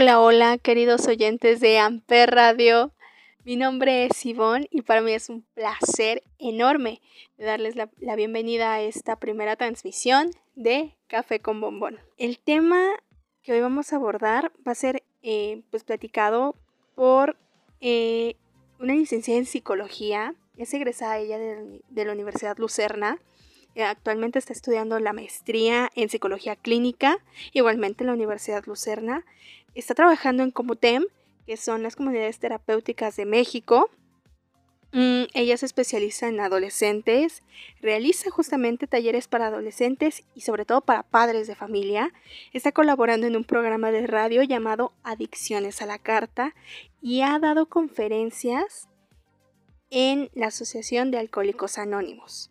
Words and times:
Hola, 0.00 0.20
hola, 0.20 0.58
queridos 0.58 1.08
oyentes 1.08 1.58
de 1.58 1.80
Amper 1.80 2.30
Radio. 2.30 2.92
Mi 3.42 3.56
nombre 3.56 4.06
es 4.06 4.24
Ivonne 4.24 4.68
y 4.70 4.82
para 4.82 5.00
mí 5.00 5.10
es 5.10 5.28
un 5.28 5.42
placer 5.54 6.22
enorme 6.38 7.02
darles 7.36 7.74
la, 7.74 8.14
bienvenida 8.14 8.74
a 8.74 8.80
esta 8.80 9.16
primera 9.16 9.56
transmisión 9.56 10.30
de 10.54 10.94
Café 11.08 11.40
con 11.40 11.60
Bombón. 11.60 11.98
El 12.16 12.38
tema 12.38 12.80
que 13.42 13.50
hoy 13.50 13.60
vamos 13.60 13.92
a 13.92 13.96
abordar 13.96 14.52
va 14.64 14.70
a 14.70 14.76
ser 14.76 15.02
eh, 15.24 15.62
pues 15.72 15.82
platicado 15.82 16.54
por 16.94 17.36
eh, 17.80 18.36
una 18.78 18.94
licenciada 18.94 19.40
en 19.40 19.46
psicología. 19.46 20.36
Es 20.56 20.72
egresada 20.74 21.18
ella 21.18 21.38
de, 21.38 22.04
la 22.04 22.12
Universidad 22.12 22.56
Lucerna. 22.56 23.18
Eh, 23.74 23.82
actualmente 23.82 24.38
está 24.38 24.52
estudiando 24.52 25.00
la 25.00 25.12
maestría 25.12 25.90
en 25.96 26.08
psicología 26.08 26.54
clínica, 26.54 27.18
igualmente 27.52 28.04
en 28.04 28.06
la 28.06 28.12
Universidad 28.12 28.64
Lucerna 28.64 29.24
está 29.80 29.94
trabajando 29.94 30.42
en 30.42 30.50
Comutem, 30.50 31.04
que 31.46 31.56
son 31.56 31.82
las 31.82 31.96
comunidades 31.96 32.38
terapéuticas 32.38 33.16
de 33.16 33.24
México. 33.24 33.88
Mm, 34.92 35.24
ella 35.34 35.56
se 35.56 35.66
especializa 35.66 36.28
en 36.28 36.40
adolescentes, 36.40 37.42
realiza 37.80 38.30
justamente 38.30 38.86
talleres 38.86 39.28
para 39.28 39.48
adolescentes 39.48 40.24
y 40.34 40.40
sobre 40.40 40.64
todo 40.64 40.80
para 40.80 41.02
padres 41.02 41.46
de 41.46 41.54
familia. 41.54 42.12
Está 42.52 42.72
colaborando 42.72 43.26
en 43.26 43.36
un 43.36 43.44
programa 43.44 43.90
de 43.90 44.06
radio 44.06 44.42
llamado 44.42 44.92
Adicciones 45.04 45.82
a 45.82 45.86
la 45.86 45.98
Carta 45.98 46.54
y 47.02 47.20
ha 47.20 47.38
dado 47.38 47.66
conferencias 47.66 48.88
en 49.90 50.30
la 50.34 50.46
Asociación 50.46 51.10
de 51.10 51.18
Alcohólicos 51.18 51.78
Anónimos. 51.78 52.50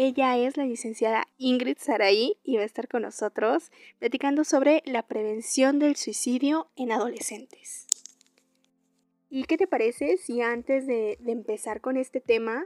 Ella 0.00 0.36
es 0.36 0.56
la 0.56 0.64
licenciada 0.64 1.26
Ingrid 1.38 1.76
Saraí 1.80 2.38
y 2.44 2.54
va 2.54 2.62
a 2.62 2.66
estar 2.66 2.86
con 2.86 3.02
nosotros 3.02 3.72
platicando 3.98 4.44
sobre 4.44 4.80
la 4.86 5.02
prevención 5.02 5.80
del 5.80 5.96
suicidio 5.96 6.70
en 6.76 6.92
adolescentes. 6.92 7.88
¿Y 9.28 9.42
qué 9.42 9.58
te 9.58 9.66
parece 9.66 10.16
si 10.16 10.40
antes 10.40 10.86
de, 10.86 11.18
empezar 11.26 11.80
con 11.80 11.96
este 11.96 12.20
tema 12.20 12.64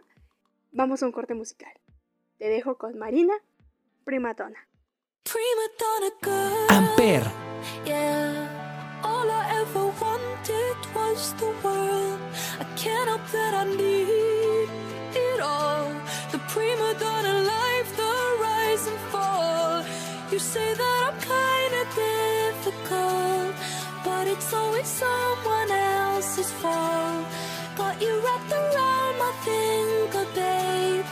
vamos 0.72 1.02
a 1.02 1.06
un 1.06 1.12
corte 1.12 1.32
musical? 1.32 1.72
Te 2.36 2.48
dejo 2.48 2.76
con 2.76 2.98
Marina, 2.98 3.32
Primatona. 4.04 4.68
Amper. 6.68 7.22
Prima 16.52 16.92
donna 17.00 17.34
life, 17.54 17.90
the 17.96 18.14
rise 18.46 18.86
and 18.86 19.00
fall. 19.10 19.82
You 20.30 20.38
say 20.38 20.68
that 20.80 20.96
I'm 21.06 21.16
kinda 21.32 21.82
difficult, 22.04 23.52
but 24.04 24.24
it's 24.32 24.52
always 24.52 24.88
someone 25.02 25.70
else's 25.70 26.50
fault. 26.60 27.24
Got 27.78 27.94
you 28.04 28.12
wrapped 28.24 28.52
around 28.60 29.14
my 29.24 29.32
finger, 29.46 30.24
babe. 30.38 31.06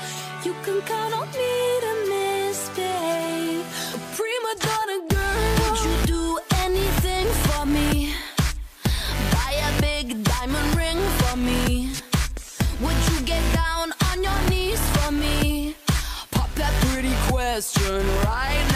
You 0.44 0.52
can 0.64 0.78
count 0.90 1.14
on 1.20 1.28
me 1.40 1.54
to 1.84 1.92
misbehave. 2.12 3.64
Prima 4.16 4.52
donna 4.66 4.98
girl, 5.14 5.42
would 5.60 5.78
you 5.86 5.96
do 6.14 6.22
anything 6.64 7.26
for 7.44 7.64
me? 7.76 7.88
Buy 9.34 9.52
a 9.68 9.70
big 9.88 10.06
diamond 10.22 10.70
ring 10.80 11.00
for 11.20 11.36
me. 11.48 11.69
Question 17.60 18.06
right 18.24 18.69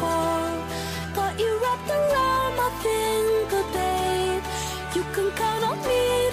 fault. 0.00 0.60
Got 1.14 1.38
you 1.38 1.50
wrapped 1.62 1.90
around 1.98 2.52
my 2.60 2.70
finger, 2.84 3.62
babe. 3.74 4.44
You 4.96 5.02
can 5.14 5.30
count 5.38 5.64
on 5.70 5.78
me 5.88 6.29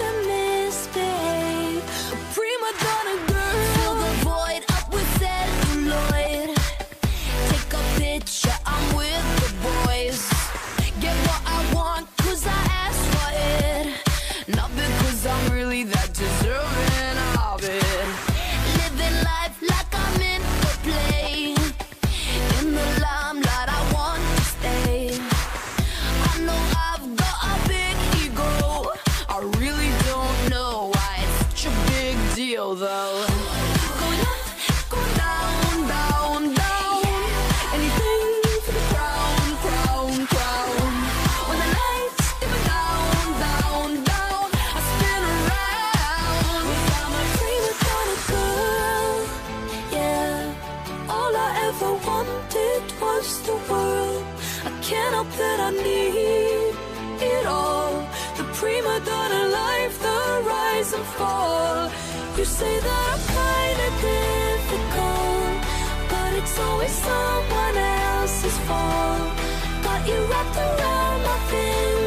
say 62.58 62.80
that 62.80 63.02
I'm 63.12 63.22
kinda 63.38 63.88
difficult, 64.02 65.58
but 66.10 66.30
it's 66.40 66.58
always 66.58 66.90
someone 66.90 67.76
else's 67.76 68.58
fault. 68.66 69.30
Got 69.84 70.00
you 70.10 70.18
wrapped 70.30 70.56
around 70.66 71.18
my 71.28 71.38
finger, 71.50 71.97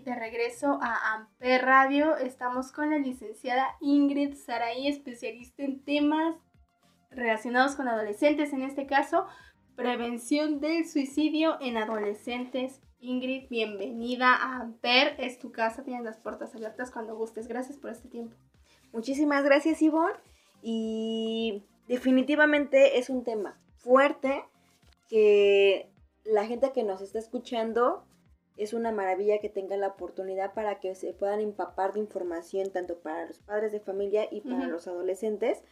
aquí 0.00 0.10
de 0.10 0.14
regreso 0.14 0.78
a 0.82 1.14
Amper 1.14 1.64
Radio. 1.64 2.16
Estamos 2.16 2.72
con 2.72 2.90
la 2.90 2.98
licenciada 2.98 3.76
Ingrid 3.80 4.34
Saraí, 4.34 4.88
especialista 4.88 5.62
en 5.62 5.82
temas 5.84 6.36
relacionados 7.10 7.74
con 7.74 7.88
adolescentes, 7.88 8.52
en 8.52 8.62
este 8.62 8.86
caso, 8.86 9.26
prevención 9.76 10.60
del 10.60 10.86
suicidio 10.86 11.56
en 11.60 11.76
adolescentes. 11.76 12.80
Ingrid, 13.00 13.48
bienvenida 13.48 14.34
a 14.34 14.60
Amper, 14.60 15.16
es 15.18 15.38
tu 15.38 15.52
casa, 15.52 15.82
tienes 15.82 16.04
las 16.04 16.18
puertas 16.18 16.54
abiertas 16.54 16.90
cuando 16.90 17.16
gustes. 17.16 17.48
Gracias 17.48 17.78
por 17.78 17.90
este 17.90 18.08
tiempo. 18.08 18.36
Muchísimas 18.92 19.44
gracias, 19.44 19.82
Ivonne. 19.82 20.14
Y 20.62 21.64
definitivamente 21.88 22.98
es 22.98 23.10
un 23.10 23.24
tema 23.24 23.58
fuerte 23.76 24.44
que 25.08 25.90
la 26.24 26.46
gente 26.46 26.72
que 26.72 26.84
nos 26.84 27.00
está 27.00 27.18
escuchando 27.18 28.04
es 28.60 28.74
una 28.74 28.92
maravilla 28.92 29.38
que 29.38 29.48
tengan 29.48 29.80
la 29.80 29.88
oportunidad 29.88 30.52
para 30.52 30.80
que 30.80 30.94
se 30.94 31.14
puedan 31.14 31.40
empapar 31.40 31.94
de 31.94 32.00
información 32.00 32.70
tanto 32.70 32.98
para 32.98 33.26
los 33.26 33.38
padres 33.38 33.72
de 33.72 33.80
familia 33.80 34.28
y 34.30 34.42
para 34.42 34.66
los 34.66 34.86
adolescentes, 34.86 35.62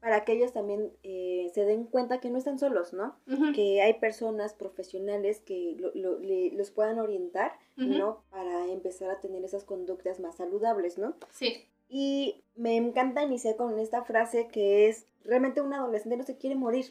para 0.00 0.24
que 0.24 0.32
ellos 0.32 0.52
también 0.52 0.90
eh, 1.04 1.52
se 1.54 1.64
den 1.64 1.84
cuenta 1.84 2.18
que 2.18 2.30
no 2.30 2.38
están 2.38 2.58
solos, 2.58 2.92
¿no? 2.92 3.16
Que 3.54 3.80
hay 3.80 3.94
personas 3.94 4.54
profesionales 4.54 5.40
que 5.40 5.76
los 5.94 6.70
puedan 6.72 6.98
orientar, 6.98 7.52
¿no? 7.76 8.24
Para 8.30 8.66
empezar 8.66 9.10
a 9.10 9.20
tener 9.20 9.44
esas 9.44 9.64
conductas 9.64 10.18
más 10.18 10.36
saludables, 10.36 10.98
¿no? 10.98 11.14
Sí. 11.30 11.68
Y 11.88 12.42
me 12.56 12.76
encanta 12.76 13.22
iniciar 13.22 13.54
con 13.54 13.78
esta 13.78 14.02
frase 14.02 14.48
que 14.48 14.88
es, 14.88 15.06
realmente 15.22 15.60
un 15.60 15.72
adolescente 15.74 16.16
no 16.16 16.24
se 16.24 16.38
quiere 16.38 16.56
morir, 16.56 16.86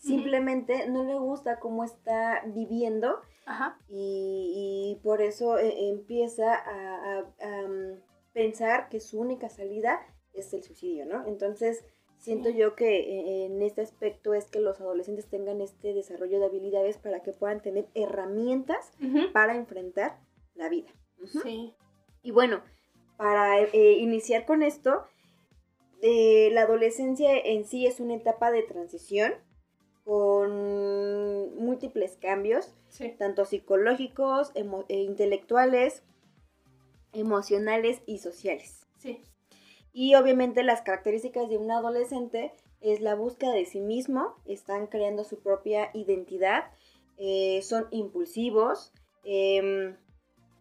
simplemente 0.00 0.88
no 0.88 1.04
le 1.04 1.18
gusta 1.18 1.60
cómo 1.60 1.84
está 1.84 2.42
viviendo 2.46 3.20
Y, 3.88 5.00
por 5.02 5.20
eso 5.20 5.58
eh, 5.58 5.88
empieza 5.88 6.54
a, 6.54 7.24
mm, 7.68 8.00
pensar 8.32 8.88
que 8.88 9.00
su 9.00 9.18
única 9.18 9.48
salida 9.48 10.00
es 10.32 10.52
el 10.54 10.62
suicidio, 10.62 11.04
¿no? 11.04 11.26
Entonces, 11.26 11.84
siento 12.18 12.48
yo 12.48 12.76
que 12.76 13.00
eh, 13.00 13.46
en 13.46 13.60
este 13.62 13.80
aspecto 13.80 14.34
es 14.34 14.46
que 14.46 14.60
los 14.60 14.80
adolescentes 14.80 15.28
tengan 15.28 15.60
este 15.60 15.94
desarrollo 15.94 16.38
de 16.38 16.46
habilidades 16.46 16.96
para 16.96 17.22
que 17.22 17.32
puedan 17.32 17.60
tener 17.60 17.88
herramientas 17.94 18.92
para 19.32 19.56
enfrentar 19.56 20.20
la 20.54 20.68
vida. 20.68 20.90
Sí. 21.42 21.74
Y 22.22 22.30
bueno, 22.30 22.62
para 23.16 23.60
eh, 23.60 23.92
iniciar 23.98 24.46
con 24.46 24.62
esto, 24.62 25.04
la 26.02 26.62
adolescencia 26.62 27.36
en 27.36 27.64
sí 27.64 27.86
es 27.86 28.00
una 28.00 28.14
etapa 28.14 28.50
de 28.50 28.62
transición 28.62 29.34
con 30.04 31.56
múltiples 31.56 32.16
cambios, 32.16 32.74
tanto 33.18 33.44
psicológicos, 33.44 34.52
e 34.88 35.00
intelectuales, 35.00 36.02
emocionales 37.12 38.02
y 38.06 38.18
sociales. 38.18 38.86
Sí. 38.98 39.20
Y 39.92 40.14
obviamente 40.14 40.62
las 40.62 40.82
características 40.82 41.48
de 41.48 41.58
un 41.58 41.70
adolescente 41.70 42.52
es 42.80 43.00
la 43.00 43.14
búsqueda 43.14 43.52
de 43.52 43.66
sí 43.66 43.80
mismo, 43.80 44.36
están 44.46 44.86
creando 44.86 45.24
su 45.24 45.40
propia 45.40 45.90
identidad, 45.94 46.70
eh, 47.18 47.60
son 47.62 47.86
impulsivos, 47.90 48.92
em, 49.24 49.96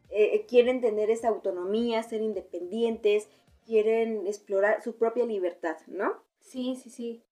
eh, 0.09 0.45
quieren 0.47 0.81
tener 0.81 1.09
esa 1.09 1.29
autonomía, 1.29 2.03
ser 2.03 2.21
independientes, 2.21 3.29
quieren 3.65 4.27
explorar 4.27 4.81
su 4.83 4.97
propia 4.97 5.25
libertad, 5.25 5.77
¿no? 5.87 6.23
Sí, 6.39 6.75
sí, 6.75 6.89
sí. 6.89 7.23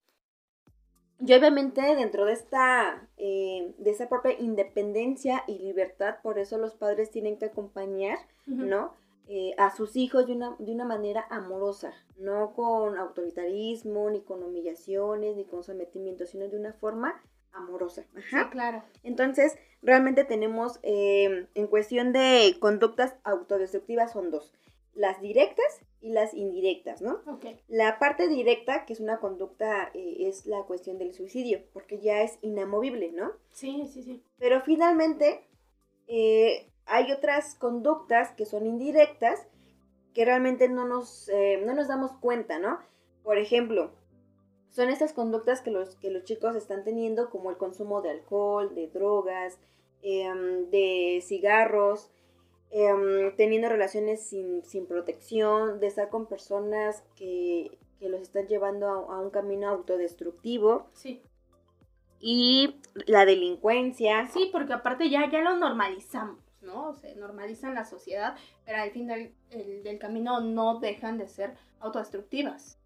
Y 1.19 1.33
obviamente 1.33 1.81
dentro 1.95 2.25
de 2.25 2.33
esta, 2.33 3.07
eh, 3.17 3.73
de 3.77 3.89
esa 3.89 4.07
propia 4.07 4.39
independencia 4.39 5.43
y 5.47 5.57
libertad, 5.59 6.17
por 6.21 6.37
eso 6.37 6.57
los 6.57 6.75
padres 6.75 7.09
tienen 7.09 7.37
que 7.37 7.45
acompañar, 7.45 8.19
¿no? 8.45 8.93
Eh, 9.27 9.53
a 9.57 9.75
sus 9.75 9.95
hijos 9.95 10.27
de 10.27 10.33
una, 10.33 10.55
de 10.59 10.71
una 10.71 10.85
manera 10.85 11.25
amorosa, 11.29 11.91
no 12.17 12.53
con 12.53 12.97
autoritarismo, 12.97 14.09
ni 14.09 14.21
con 14.21 14.43
humillaciones, 14.43 15.35
ni 15.35 15.43
con 15.43 15.63
sometimiento, 15.63 16.25
sino 16.25 16.47
de 16.47 16.57
una 16.57 16.73
forma 16.73 17.21
amorosa. 17.51 18.05
Sí, 18.29 18.37
claro. 18.51 18.83
Entonces, 19.03 19.57
realmente 19.81 20.23
tenemos, 20.23 20.79
eh, 20.83 21.47
en 21.55 21.67
cuestión 21.67 22.13
de 22.13 22.55
conductas 22.59 23.15
autodestructivas, 23.23 24.13
son 24.13 24.31
dos 24.31 24.53
las 24.97 25.21
directas 25.21 25.79
y 26.01 26.09
las 26.09 26.33
indirectas, 26.33 27.01
¿no? 27.01 27.21
La 27.67 27.99
parte 27.99 28.27
directa, 28.27 28.85
que 28.85 28.93
es 28.93 28.99
una 28.99 29.19
conducta, 29.19 29.91
eh, 29.93 30.27
es 30.27 30.45
la 30.45 30.63
cuestión 30.63 30.97
del 30.97 31.13
suicidio, 31.13 31.61
porque 31.71 31.99
ya 31.99 32.21
es 32.23 32.39
inamovible, 32.41 33.11
¿no? 33.11 33.31
Sí, 33.51 33.87
sí, 33.91 34.03
sí. 34.03 34.23
Pero 34.39 34.61
finalmente 34.61 35.47
eh, 36.07 36.71
hay 36.85 37.11
otras 37.11 37.55
conductas 37.55 38.31
que 38.31 38.45
son 38.45 38.65
indirectas 38.65 39.47
que 40.13 40.25
realmente 40.25 40.67
no 40.67 40.87
nos, 40.87 41.29
eh, 41.29 41.61
no 41.63 41.75
nos 41.75 41.87
damos 41.87 42.11
cuenta, 42.13 42.57
¿no? 42.57 42.79
Por 43.23 43.37
ejemplo, 43.37 43.91
son 44.71 44.89
estas 44.89 45.13
conductas 45.13 45.61
que 45.61 45.69
los, 45.71 45.95
que 45.95 46.09
los 46.09 46.23
chicos 46.23 46.55
están 46.55 46.83
teniendo, 46.83 47.29
como 47.29 47.51
el 47.51 47.57
consumo 47.57 48.01
de 48.01 48.11
alcohol, 48.11 48.73
de 48.73 48.87
drogas, 48.87 49.59
em, 50.01 50.69
de 50.71 51.19
cigarros, 51.21 52.09
Em, 52.69 53.33
teniendo 53.37 53.69
relaciones 53.69 54.21
sin, 54.27 54.85
protección, 54.87 55.79
de 55.79 55.87
estar 55.87 56.09
con 56.09 56.25
personas 56.25 57.03
que, 57.15 57.77
los 58.01 58.21
están 58.21 58.47
llevando 58.47 58.87
a, 58.87 59.19
un 59.19 59.29
camino 59.29 59.69
autodestructivo. 59.69 60.87
Sí. 60.93 61.21
Y 62.19 62.75
la 63.05 63.25
delincuencia. 63.25 64.27
Sí, 64.27 64.49
porque 64.51 64.73
aparte 64.73 65.09
ya, 65.09 65.29
ya 65.31 65.41
lo 65.41 65.55
normalizamos, 65.55 66.43
¿no? 66.61 66.93
Se 66.95 67.15
normaliza 67.15 67.67
en 67.67 67.75
la 67.75 67.85
sociedad, 67.85 68.35
pero 68.65 68.81
al 68.81 68.91
fin 68.91 69.07
del, 69.07 69.33
del 69.83 69.97
camino 69.97 70.41
no 70.41 70.79
dejan 70.79 71.17
de 71.17 71.27
ser 71.27 71.55
autodestructivas. 71.79 72.77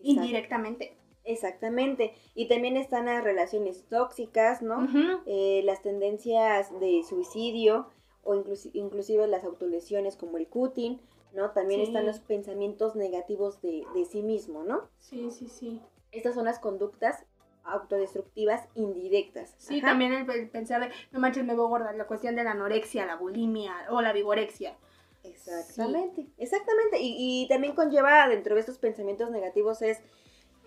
Indirectamente. 0.00 0.96
Exactamente. 1.24 2.14
Y 2.34 2.48
también 2.48 2.76
están 2.76 3.06
las 3.06 3.22
relaciones 3.24 3.84
tóxicas, 3.88 4.62
¿no? 4.62 4.88
Eh, 5.26 5.62
las 5.64 5.82
tendencias 5.82 6.70
de 6.80 7.02
suicidio 7.08 7.88
o 8.22 8.34
inclusive 8.34 9.26
las 9.26 9.44
autolesiones 9.44 10.16
como 10.16 10.36
el 10.36 10.46
cutting, 10.46 11.00
¿no? 11.32 11.50
También 11.50 11.80
están 11.80 12.06
los 12.06 12.20
pensamientos 12.20 12.96
negativos 12.96 13.60
de, 13.62 13.84
sí 14.10 14.22
mismo, 14.22 14.64
¿no? 14.64 14.88
Sí, 14.98 15.30
sí, 15.30 15.48
sí. 15.48 15.80
Estas 16.12 16.34
son 16.34 16.44
las 16.44 16.58
conductas 16.58 17.24
autodestructivas 17.62 18.68
indirectas. 18.74 19.54
Sí, 19.58 19.80
también 19.80 20.12
el, 20.12 20.50
pensar 20.50 20.80
de, 20.80 20.94
no 21.12 21.20
manches, 21.20 21.44
me 21.44 21.54
voy 21.54 21.68
gorda, 21.68 21.92
la 21.92 22.06
cuestión 22.06 22.34
de 22.34 22.44
la 22.44 22.52
anorexia, 22.52 23.06
la 23.06 23.16
bulimia 23.16 23.74
o 23.90 24.00
la 24.00 24.12
vigorexia. 24.12 24.76
Exactamente, 25.22 26.26
exactamente. 26.38 26.98
Y, 27.00 27.42
y, 27.44 27.48
también 27.48 27.74
conlleva 27.74 28.26
dentro 28.28 28.54
de 28.54 28.60
estos 28.60 28.78
pensamientos 28.78 29.30
negativos 29.30 29.82
es 29.82 30.00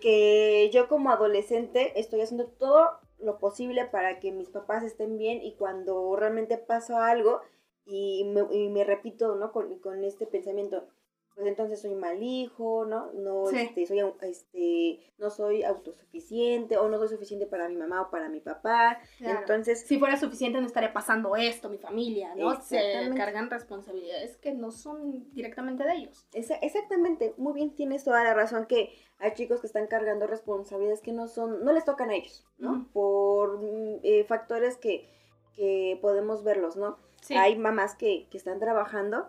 que 0.00 0.70
yo 0.72 0.88
como 0.88 1.10
adolescente 1.10 1.98
estoy 1.98 2.20
haciendo 2.20 2.46
todo 2.46 3.00
lo 3.18 3.38
posible 3.38 3.86
para 3.86 4.20
que 4.20 4.32
mis 4.32 4.50
papás 4.50 4.82
estén 4.82 5.18
bien 5.18 5.42
y 5.42 5.54
cuando 5.54 6.14
realmente 6.16 6.58
pasa 6.58 7.08
algo 7.08 7.40
y 7.86 8.24
me, 8.24 8.46
y 8.50 8.68
me 8.68 8.84
repito, 8.84 9.34
¿no? 9.36 9.52
Con, 9.52 9.78
con, 9.78 10.04
este 10.04 10.26
pensamiento, 10.26 10.86
pues 11.34 11.48
entonces 11.48 11.82
soy 11.82 11.94
mal 11.96 12.22
hijo, 12.22 12.84
¿no? 12.84 13.10
No, 13.12 13.50
este, 13.50 13.86
soy, 13.86 14.00
este, 14.22 15.00
no 15.18 15.30
soy 15.30 15.64
autosuficiente 15.64 16.76
o 16.78 16.88
no 16.88 16.98
soy 16.98 17.08
suficiente 17.08 17.46
para 17.46 17.68
mi 17.68 17.76
mamá 17.76 18.02
o 18.02 18.10
para 18.10 18.28
mi 18.28 18.40
papá. 18.40 19.00
Entonces... 19.18 19.80
Si 19.80 19.98
fuera 19.98 20.16
suficiente 20.16 20.60
no 20.60 20.66
estaría 20.66 20.92
pasando 20.92 21.34
esto, 21.34 21.68
mi 21.68 21.78
familia, 21.78 22.34
¿no? 22.36 22.60
Se 22.62 23.10
cargan 23.16 23.50
responsabilidades 23.50 24.36
que 24.36 24.52
no 24.52 24.70
son 24.70 25.28
directamente 25.32 25.84
de 25.84 25.94
ellos. 25.94 26.26
exactamente, 26.32 27.34
muy 27.36 27.52
bien, 27.52 27.74
tienes 27.74 28.04
toda 28.04 28.22
la 28.22 28.34
razón 28.34 28.66
que 28.66 28.94
hay 29.18 29.34
chicos 29.34 29.60
que 29.60 29.66
están 29.66 29.88
cargando 29.88 30.28
responsabilidades 30.28 31.00
que 31.00 31.12
no 31.12 31.26
son, 31.26 31.64
no 31.64 31.72
les 31.72 31.84
tocan 31.84 32.10
a 32.10 32.14
ellos, 32.14 32.46
¿no? 32.58 32.88
Por 32.92 33.58
mm, 33.60 34.00
eh, 34.04 34.24
factores 34.24 34.76
que, 34.76 35.08
que 35.56 35.98
podemos 36.00 36.44
verlos, 36.44 36.76
¿no? 36.76 36.98
Hay 37.30 37.56
mamás 37.56 37.96
que, 37.96 38.28
que 38.30 38.36
están 38.36 38.60
trabajando 38.60 39.28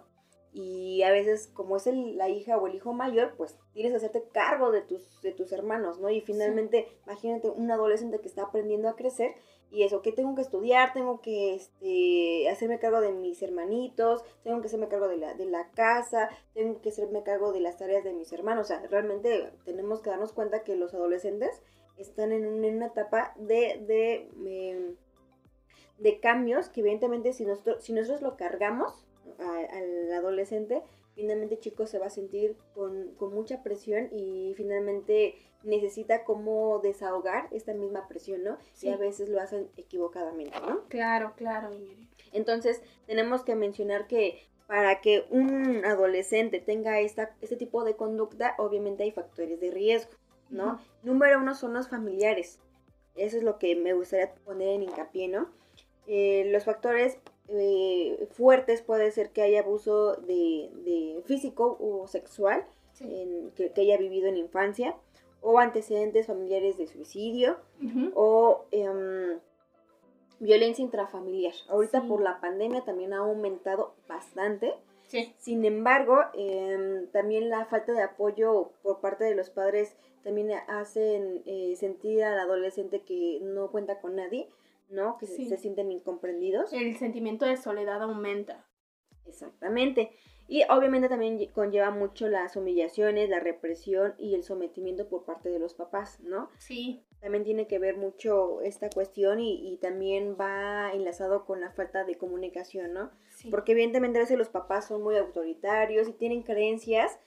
y 0.57 1.03
a 1.03 1.11
veces 1.11 1.49
como 1.53 1.75
es 1.75 1.85
la 1.85 2.29
hija 2.29 2.57
o 2.57 2.65
el 2.65 2.75
hijo 2.75 2.93
mayor, 2.93 3.33
pues 3.35 3.57
tienes 3.73 3.91
que 3.91 3.97
hacerte 3.97 4.23
cargo 4.31 4.71
de 4.71 4.81
tus, 4.81 5.21
de 5.21 5.33
tus 5.33 5.51
hermanos, 5.51 5.99
¿no? 5.99 6.09
Y 6.09 6.21
finalmente, 6.21 6.87
imagínate 7.05 7.49
un 7.49 7.69
adolescente 7.69 8.19
que 8.19 8.29
está 8.29 8.43
aprendiendo 8.43 8.87
a 8.87 8.95
crecer 8.95 9.35
y 9.69 9.83
eso, 9.83 10.01
que 10.01 10.13
tengo 10.13 10.33
que 10.33 10.43
estudiar, 10.43 10.93
tengo 10.93 11.19
que 11.19 11.55
este, 11.55 12.49
hacerme 12.49 12.79
cargo 12.79 13.01
de 13.01 13.11
mis 13.11 13.41
hermanitos, 13.41 14.23
tengo 14.45 14.61
que 14.61 14.67
hacerme 14.67 14.87
cargo 14.87 15.09
de 15.09 15.17
la, 15.17 15.33
de 15.33 15.45
la 15.45 15.69
casa, 15.71 16.29
tengo 16.53 16.79
que 16.79 16.87
hacerme 16.87 17.23
cargo 17.23 17.51
de 17.51 17.59
las 17.59 17.77
tareas 17.77 18.05
de 18.05 18.13
mis 18.13 18.31
hermanos, 18.31 18.67
o 18.67 18.67
sea, 18.69 18.87
realmente 18.87 19.51
tenemos 19.65 19.99
que 19.99 20.09
darnos 20.09 20.31
cuenta 20.31 20.63
que 20.63 20.77
los 20.77 20.93
adolescentes 20.93 21.61
están 21.97 22.31
en, 22.31 22.45
una 22.45 22.85
etapa 22.85 23.33
de, 23.35 23.83
de, 23.85 24.29
em, 24.71 24.95
de, 25.97 26.19
cambios 26.21 26.69
que 26.69 26.79
evidentemente 26.79 27.33
si 27.33 27.45
nosotros, 27.45 27.83
si 27.83 27.91
nosotros 27.91 28.21
lo 28.21 28.37
cargamos, 28.37 29.05
al 29.39 30.11
adolescente, 30.13 30.83
finalmente 31.15 31.59
chico 31.59 31.87
se 31.87 31.97
va 31.97 32.07
a 32.07 32.11
sentir 32.11 32.55
con, 32.73 33.15
mucha 33.33 33.63
presión 33.63 34.09
y 34.11 34.53
finalmente 34.55 35.35
necesita 35.63 36.23
como 36.23 36.79
desahogar 36.79 37.47
esta 37.51 37.73
misma 37.73 38.07
presión, 38.07 38.43
¿no? 38.43 38.57
Y 38.81 38.89
a 38.89 38.97
veces 38.97 39.29
lo 39.29 39.41
hacen 39.41 39.69
equivocadamente, 39.77 40.59
¿no? 40.59 40.83
Claro, 40.89 41.33
claro. 41.35 41.71
Entonces, 42.33 42.81
tenemos 43.07 43.43
que 43.43 43.55
mencionar 43.55 44.07
que 44.07 44.47
para 44.67 45.01
que 45.01 45.25
un 45.29 45.83
adolescente 45.85 46.59
tenga 46.59 46.99
esta, 46.99 47.35
este 47.41 47.55
tipo 47.55 47.83
de 47.83 47.95
conducta, 47.95 48.55
obviamente 48.57 49.03
hay 49.03 49.11
factores 49.11 49.59
de 49.59 49.71
riesgo, 49.71 50.11
¿no? 50.49 50.79
Número 51.01 51.39
uno 51.39 51.55
son 51.55 51.73
los 51.73 51.87
familiares. 51.87 52.59
Eso 53.15 53.37
es 53.37 53.43
lo 53.43 53.57
que 53.57 53.75
me 53.75 53.93
gustaría 53.93 54.35
poner 54.43 54.69
en 54.69 54.83
hincapié, 54.83 55.29
¿no? 55.29 55.49
Eh, 56.07 56.49
los 56.51 56.65
factores 56.65 57.17
eh, 57.49 58.27
fuertes 58.31 58.81
puede 58.81 59.11
ser 59.11 59.31
que 59.31 59.41
haya 59.41 59.61
abuso 59.61 60.15
de, 60.15 61.21
físico 61.25 61.77
o 61.79 62.07
sexual 62.07 62.65
que, 62.97 63.71
haya 63.77 63.97
vivido 63.97 64.27
en 64.27 64.37
infancia 64.37 64.95
o 65.41 65.59
antecedentes 65.59 66.27
familiares 66.27 66.77
de 66.77 66.87
suicidio 66.87 67.57
o 68.15 68.65
em, 68.71 69.39
violencia 70.39 70.83
intrafamiliar. 70.83 71.53
Ahorita 71.69 72.07
por 72.07 72.21
la 72.21 72.39
pandemia 72.39 72.83
también 72.83 73.13
ha 73.13 73.19
aumentado 73.19 73.93
bastante. 74.07 74.73
Sin 75.37 75.63
embargo, 75.65 76.17
em, 76.33 77.07
también 77.11 77.49
la 77.49 77.65
falta 77.65 77.93
de 77.93 78.01
apoyo 78.01 78.71
por 78.81 78.99
parte 79.01 79.23
de 79.23 79.35
los 79.35 79.49
padres 79.49 79.95
también 80.23 80.51
hacen 80.67 81.43
eh, 81.45 81.75
sentir 81.77 82.23
al 82.23 82.39
adolescente 82.39 83.01
que 83.01 83.39
no 83.43 83.69
cuenta 83.69 83.99
con 84.01 84.15
nadie, 84.15 84.49
¿no? 84.89 85.17
Que 85.17 85.27
se, 85.27 85.57
sienten 85.57 85.91
incomprendidos. 85.91 86.73
El 86.73 86.97
sentimiento 86.97 87.45
de 87.45 87.57
soledad 87.57 88.01
aumenta. 88.01 88.65
Exactamente. 89.25 90.11
Y 90.47 90.63
obviamente 90.69 91.09
también 91.09 91.43
conlleva 91.53 91.89
mucho 91.89 92.27
las 92.27 92.55
humillaciones, 92.55 93.29
la 93.29 93.39
represión 93.39 94.13
y 94.19 94.35
el 94.35 94.43
sometimiento 94.43 95.07
por 95.07 95.25
parte 95.25 95.49
de 95.49 95.57
los 95.57 95.73
papás, 95.73 96.19
¿no? 96.19 96.49
Sí. 96.59 97.03
También 97.19 97.43
tiene 97.43 97.65
que 97.65 97.79
ver 97.79 97.97
mucho 97.97 98.61
esta 98.61 98.89
cuestión 98.91 99.39
y, 99.39 99.77
también 99.81 100.37
va 100.39 100.91
enlazado 100.93 101.45
con 101.45 101.61
la 101.61 101.71
falta 101.71 102.03
de 102.03 102.17
comunicación, 102.17 102.93
¿no? 102.93 103.11
Sí. 103.29 103.49
Porque 103.49 103.71
evidentemente 103.71 104.19
a 104.19 104.21
veces 104.21 104.37
los 104.37 104.49
papás 104.49 104.87
son 104.87 105.01
muy 105.01 105.15
autoritarios 105.17 106.07
y 106.07 106.13
tienen 106.13 106.43
creencias 106.43 107.17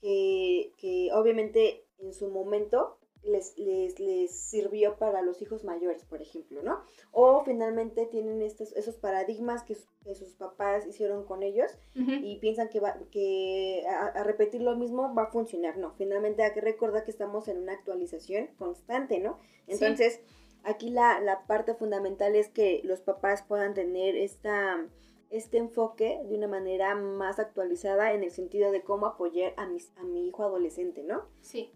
que, 0.00 0.72
que 0.78 1.10
obviamente 1.12 1.84
en 1.98 2.14
su 2.14 2.28
momento 2.28 2.98
les, 3.28 3.56
les, 3.58 3.98
les, 4.00 4.30
sirvió 4.30 4.96
para 4.96 5.22
los 5.22 5.40
hijos 5.42 5.64
mayores, 5.64 6.04
por 6.04 6.22
ejemplo, 6.22 6.62
¿no? 6.62 6.82
O 7.12 7.42
finalmente 7.44 8.06
tienen 8.06 8.42
estos, 8.42 8.72
esos 8.72 8.96
paradigmas 8.96 9.62
que, 9.62 9.76
sus 10.14 10.34
papás 10.34 10.86
hicieron 10.86 11.26
con 11.26 11.42
ellos 11.42 11.70
y 11.94 12.36
piensan 12.36 12.70
que, 12.70 12.80
va, 12.80 12.96
que 13.10 13.84
a, 13.86 14.22
repetir 14.24 14.62
lo 14.62 14.74
mismo 14.74 15.14
va 15.14 15.24
a 15.24 15.30
funcionar, 15.30 15.76
¿no? 15.76 15.92
Finalmente 15.98 16.42
hay 16.42 16.52
que 16.52 16.62
recordar 16.62 17.04
que 17.04 17.10
estamos 17.10 17.46
en 17.48 17.58
una 17.58 17.74
actualización 17.74 18.48
constante, 18.58 19.18
¿no? 19.18 19.38
Entonces, 19.66 20.20
aquí 20.64 20.88
la, 20.88 21.20
la 21.20 21.46
parte 21.46 21.74
fundamental 21.74 22.34
es 22.36 22.48
que 22.48 22.80
los 22.84 23.02
papás 23.02 23.42
puedan 23.42 23.74
tener 23.74 24.16
esta 24.16 24.88
este 25.30 25.58
enfoque 25.58 26.20
de 26.24 26.36
una 26.36 26.48
manera 26.48 26.94
más 26.94 27.38
actualizada 27.38 28.12
en 28.12 28.24
el 28.24 28.30
sentido 28.30 28.70
de 28.72 28.82
cómo 28.82 29.06
apoyar 29.06 29.52
a, 29.56 29.66
mis, 29.66 29.92
a 29.96 30.02
mi 30.04 30.26
hijo 30.26 30.42
adolescente, 30.42 31.02
¿no? 31.02 31.24
Sí. 31.42 31.70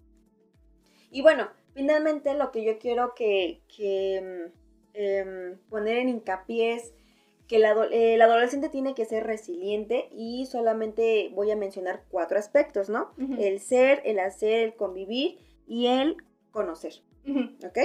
Y 1.12 1.21
bueno, 1.21 1.49
finalmente 1.75 2.35
lo 2.35 2.50
que 2.50 2.64
yo 2.64 2.78
quiero 2.78 3.14
que, 3.14 3.61
mm, 3.71 4.52
em, 4.95 5.59
poner 5.69 5.99
en 5.99 6.09
hincapié 6.09 6.75
es 6.75 6.95
que 7.47 7.57
el 7.57 8.23
adolescente 8.23 8.71
tiene 8.71 8.95
que 8.95 9.04
ser 9.04 9.25
resiliente 9.25 10.09
y 10.11 10.47
solamente 10.47 11.31
voy 11.35 11.50
a 11.50 11.57
mencionar 11.57 12.04
cuatro 12.09 12.38
aspectos, 12.38 12.88
¿no? 12.88 13.12
El 13.38 13.61
ser, 13.61 14.00
el 14.07 14.21
hacer, 14.21 14.62
el 14.62 14.75
convivir 14.75 15.38
y 15.66 15.88
el 15.88 16.16
conocer. 16.50 17.02
¿Ok? 17.26 17.79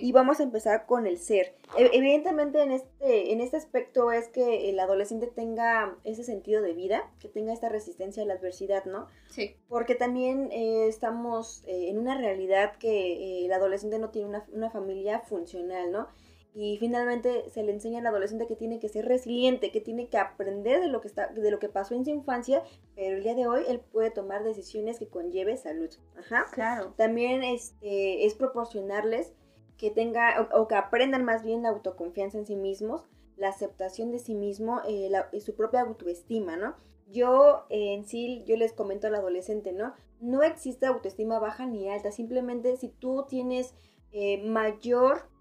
Y 0.00 0.12
vamos 0.12 0.40
a 0.40 0.42
empezar 0.42 0.86
con 0.86 1.06
el 1.06 1.18
ser. 1.18 1.54
E, 1.76 1.90
evidentemente 1.92 2.62
en 2.62 2.72
este, 2.72 3.32
en 3.32 3.40
este 3.40 3.56
aspecto 3.56 4.12
es 4.12 4.28
que 4.28 4.70
el 4.70 4.78
adolescente 4.78 5.26
tenga 5.26 5.96
ese 6.04 6.24
sentido 6.24 6.62
de 6.62 6.72
vida, 6.72 7.10
que 7.20 7.28
tenga 7.28 7.52
esta 7.52 7.68
resistencia 7.68 8.22
a 8.22 8.26
la 8.26 8.34
adversidad, 8.34 8.84
¿no? 8.84 9.06
Sí. 9.30 9.56
Porque 9.68 9.94
también 9.94 10.50
eh, 10.52 10.86
estamos 10.88 11.64
eh, 11.66 11.88
en 11.88 11.98
una 11.98 12.16
realidad 12.16 12.76
que 12.76 13.12
eh, 13.12 13.46
el 13.46 13.52
adolescente 13.52 13.98
no 13.98 14.10
tiene 14.10 14.28
una, 14.28 14.46
una 14.52 14.70
familia 14.70 15.20
funcional, 15.20 15.90
¿no? 15.90 16.08
Y 16.54 16.76
finalmente 16.78 17.50
se 17.50 17.64
le 17.64 17.72
enseña 17.72 17.98
al 17.98 18.06
adolescente 18.06 18.46
que 18.46 18.54
tiene 18.54 18.78
que 18.78 18.88
ser 18.88 19.06
resiliente, 19.06 19.72
que 19.72 19.80
tiene 19.80 20.08
que 20.08 20.18
aprender 20.18 20.80
de 20.80 20.86
lo 20.86 21.00
que 21.00 21.08
está 21.08 21.26
de 21.26 21.50
lo 21.50 21.58
que 21.58 21.68
pasó 21.68 21.94
en 21.96 22.04
su 22.04 22.10
infancia, 22.10 22.62
pero 22.94 23.16
el 23.16 23.24
día 23.24 23.34
de 23.34 23.48
hoy 23.48 23.64
él 23.66 23.80
puede 23.80 24.12
tomar 24.12 24.44
decisiones 24.44 25.00
que 25.00 25.08
conlleve 25.08 25.56
salud. 25.56 25.90
Ajá. 26.16 26.46
Claro. 26.52 26.94
También 26.96 27.42
este 27.42 28.24
es 28.24 28.34
proporcionarles 28.34 29.34
que 29.76 29.90
tenga 29.90 30.48
o, 30.54 30.68
que 30.68 30.76
aprendan 30.76 31.24
más 31.24 31.42
bien 31.42 31.62
la 31.62 31.70
autoconfianza 31.70 32.38
en 32.38 32.46
sí 32.46 32.54
mismos, 32.54 33.04
la 33.36 33.48
aceptación 33.48 34.12
de 34.12 34.20
sí 34.20 34.36
mismo, 34.36 34.80
eh, 34.86 35.10
su 35.40 35.56
propia 35.56 35.80
autoestima, 35.80 36.56
¿no? 36.56 36.76
Yo 37.08 37.66
en 37.68 38.06
sí, 38.06 38.44
yo 38.46 38.56
les 38.56 38.72
comento 38.72 39.08
al 39.08 39.16
adolescente, 39.16 39.72
¿no? 39.72 39.92
No 40.20 40.44
existe 40.44 40.86
autoestima 40.86 41.40
baja 41.40 41.66
ni 41.66 41.90
alta, 41.90 42.12
simplemente 42.12 42.76
si 42.76 42.88
tú 42.88 43.26
tienes 43.28 43.74
eh, 44.12 44.40
mayor 44.44 45.33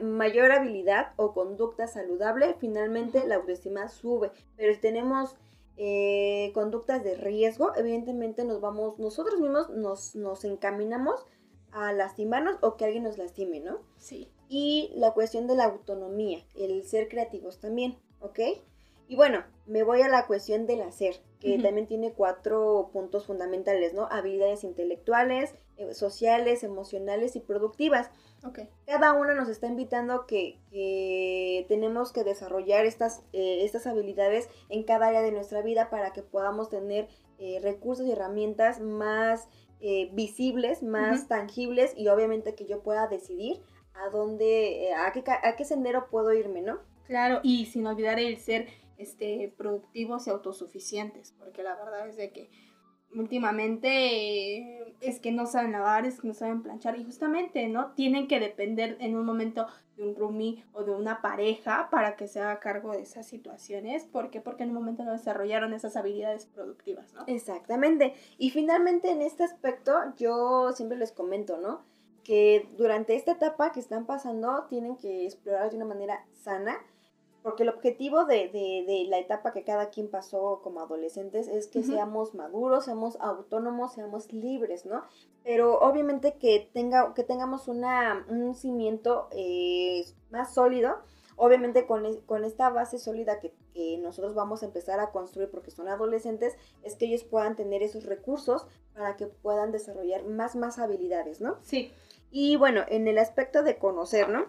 mayor 0.00 0.52
habilidad 0.52 1.12
o 1.16 1.32
conducta 1.32 1.86
saludable, 1.86 2.54
finalmente 2.58 3.26
la 3.26 3.36
autoestima 3.36 3.88
sube. 3.88 4.30
Pero 4.56 4.74
si 4.74 4.80
tenemos 4.80 5.36
eh, 5.76 6.50
conductas 6.54 7.02
de 7.02 7.14
riesgo, 7.14 7.72
evidentemente 7.76 8.44
nos 8.44 8.60
vamos, 8.60 8.98
nosotros 8.98 9.40
mismos 9.40 9.70
nos, 9.70 10.14
nos 10.14 10.44
encaminamos 10.44 11.26
a 11.72 11.92
lastimarnos 11.92 12.58
o 12.60 12.76
que 12.76 12.84
alguien 12.84 13.04
nos 13.04 13.18
lastime, 13.18 13.60
¿no? 13.60 13.80
Sí. 13.96 14.28
Y 14.48 14.92
la 14.94 15.12
cuestión 15.12 15.46
de 15.46 15.56
la 15.56 15.64
autonomía, 15.64 16.44
el 16.54 16.84
ser 16.84 17.08
creativos 17.08 17.58
también, 17.58 17.96
¿ok? 18.20 18.40
Y 19.08 19.16
bueno, 19.16 19.44
me 19.66 19.82
voy 19.82 20.02
a 20.02 20.08
la 20.08 20.26
cuestión 20.26 20.66
del 20.66 20.82
hacer, 20.82 21.16
que 21.40 21.58
también 21.58 21.86
tiene 21.86 22.12
cuatro 22.12 22.90
puntos 22.92 23.26
fundamentales, 23.26 23.94
¿no? 23.94 24.06
Habilidades 24.10 24.64
intelectuales, 24.64 25.54
eh, 25.76 25.92
sociales, 25.92 26.62
emocionales 26.62 27.34
y 27.36 27.40
productivas. 27.40 28.10
Okay. 28.44 28.68
Cada 28.86 29.12
uno 29.12 29.34
nos 29.34 29.48
está 29.48 29.68
invitando 29.68 30.26
que, 30.26 30.58
que 30.70 31.64
tenemos 31.68 32.12
que 32.12 32.24
desarrollar 32.24 32.84
estas, 32.86 33.22
eh, 33.32 33.64
estas 33.64 33.86
habilidades 33.86 34.48
en 34.68 34.82
cada 34.82 35.08
área 35.08 35.22
de 35.22 35.30
nuestra 35.30 35.62
vida 35.62 35.90
para 35.90 36.12
que 36.12 36.22
podamos 36.22 36.68
tener 36.68 37.08
eh, 37.38 37.60
recursos 37.62 38.06
y 38.06 38.12
herramientas 38.12 38.80
más 38.80 39.48
visibles, 40.12 40.80
más 40.84 41.26
tangibles 41.26 41.92
y 41.96 42.06
obviamente 42.06 42.54
que 42.54 42.66
yo 42.66 42.84
pueda 42.84 43.08
decidir 43.08 43.60
a 43.94 44.10
dónde, 44.10 44.92
a 44.96 45.10
qué, 45.10 45.24
a 45.26 45.56
qué 45.56 45.64
sendero 45.64 46.08
puedo 46.08 46.32
irme, 46.32 46.62
¿no? 46.62 46.78
Claro, 47.06 47.40
y 47.42 47.66
sin 47.66 47.84
olvidar 47.86 48.20
el 48.20 48.38
ser 48.38 48.68
este, 48.96 49.52
productivos 49.56 50.26
y 50.26 50.30
autosuficientes, 50.30 51.34
porque 51.38 51.62
la 51.62 51.74
verdad 51.74 52.08
es 52.08 52.16
de 52.16 52.30
que 52.30 52.50
últimamente 53.14 54.94
es 55.00 55.18
que 55.20 55.32
no 55.32 55.46
saben 55.46 55.72
lavar, 55.72 56.06
es 56.06 56.20
que 56.20 56.28
no 56.28 56.34
saben 56.34 56.62
planchar 56.62 56.98
y 56.98 57.04
justamente, 57.04 57.66
¿no? 57.68 57.92
Tienen 57.92 58.28
que 58.28 58.40
depender 58.40 58.96
en 59.00 59.16
un 59.16 59.26
momento 59.26 59.66
de 59.96 60.04
un 60.04 60.14
roomie 60.14 60.64
o 60.72 60.84
de 60.84 60.92
una 60.92 61.20
pareja 61.20 61.88
para 61.90 62.16
que 62.16 62.28
se 62.28 62.40
haga 62.40 62.60
cargo 62.60 62.92
de 62.92 63.02
esas 63.02 63.26
situaciones. 63.26 64.04
¿Por 64.04 64.30
qué? 64.30 64.40
Porque 64.40 64.62
en 64.62 64.70
un 64.70 64.76
momento 64.76 65.04
no 65.04 65.12
desarrollaron 65.12 65.74
esas 65.74 65.96
habilidades 65.96 66.46
productivas, 66.46 67.12
¿no? 67.14 67.24
Exactamente. 67.26 68.14
Y 68.38 68.50
finalmente 68.50 69.10
en 69.10 69.22
este 69.22 69.44
aspecto 69.44 69.92
yo 70.16 70.72
siempre 70.72 70.96
les 70.96 71.12
comento, 71.12 71.58
¿no? 71.58 71.82
Que 72.22 72.68
durante 72.76 73.16
esta 73.16 73.32
etapa 73.32 73.72
que 73.72 73.80
están 73.80 74.06
pasando 74.06 74.66
tienen 74.68 74.96
que 74.96 75.24
explorar 75.24 75.70
de 75.70 75.76
una 75.76 75.84
manera 75.86 76.24
sana 76.32 76.78
porque 77.42 77.64
el 77.64 77.70
objetivo 77.70 78.24
de, 78.24 78.48
de, 78.48 78.84
de, 78.86 79.06
la 79.08 79.18
etapa 79.18 79.52
que 79.52 79.64
cada 79.64 79.90
quien 79.90 80.08
pasó 80.08 80.60
como 80.62 80.80
adolescentes 80.80 81.48
es 81.48 81.66
que 81.66 81.82
seamos 81.82 82.34
maduros, 82.34 82.84
seamos 82.84 83.16
autónomos, 83.20 83.94
seamos 83.94 84.32
libres, 84.32 84.86
¿no? 84.86 85.02
Pero 85.42 85.80
obviamente 85.80 86.36
que, 86.38 86.70
tenga, 86.72 87.14
que 87.14 87.24
tengamos 87.24 87.66
una, 87.66 88.24
un 88.28 88.54
cimiento 88.54 89.28
eh, 89.32 90.04
más 90.30 90.54
sólido, 90.54 90.98
obviamente 91.34 91.84
con, 91.84 92.20
con 92.26 92.44
esta 92.44 92.70
base 92.70 92.98
sólida 92.98 93.40
que, 93.40 93.52
que, 93.74 93.98
nosotros 93.98 94.34
vamos 94.34 94.62
a 94.62 94.66
empezar 94.66 95.00
a 95.00 95.10
construir 95.10 95.50
porque 95.50 95.72
son 95.72 95.88
adolescentes, 95.88 96.56
es 96.84 96.94
que 96.94 97.06
ellos 97.06 97.24
puedan 97.24 97.56
tener 97.56 97.82
esos 97.82 98.06
recursos 98.06 98.66
para 98.94 99.16
que 99.16 99.26
puedan 99.26 99.72
desarrollar 99.72 100.24
más, 100.24 100.54
más 100.54 100.78
habilidades, 100.78 101.40
¿no? 101.40 101.58
Sí. 101.62 101.92
Y 102.30 102.54
bueno, 102.54 102.82
en 102.88 103.08
el 103.08 103.18
aspecto 103.18 103.64
de 103.64 103.78
conocer, 103.78 104.28
¿no? 104.28 104.46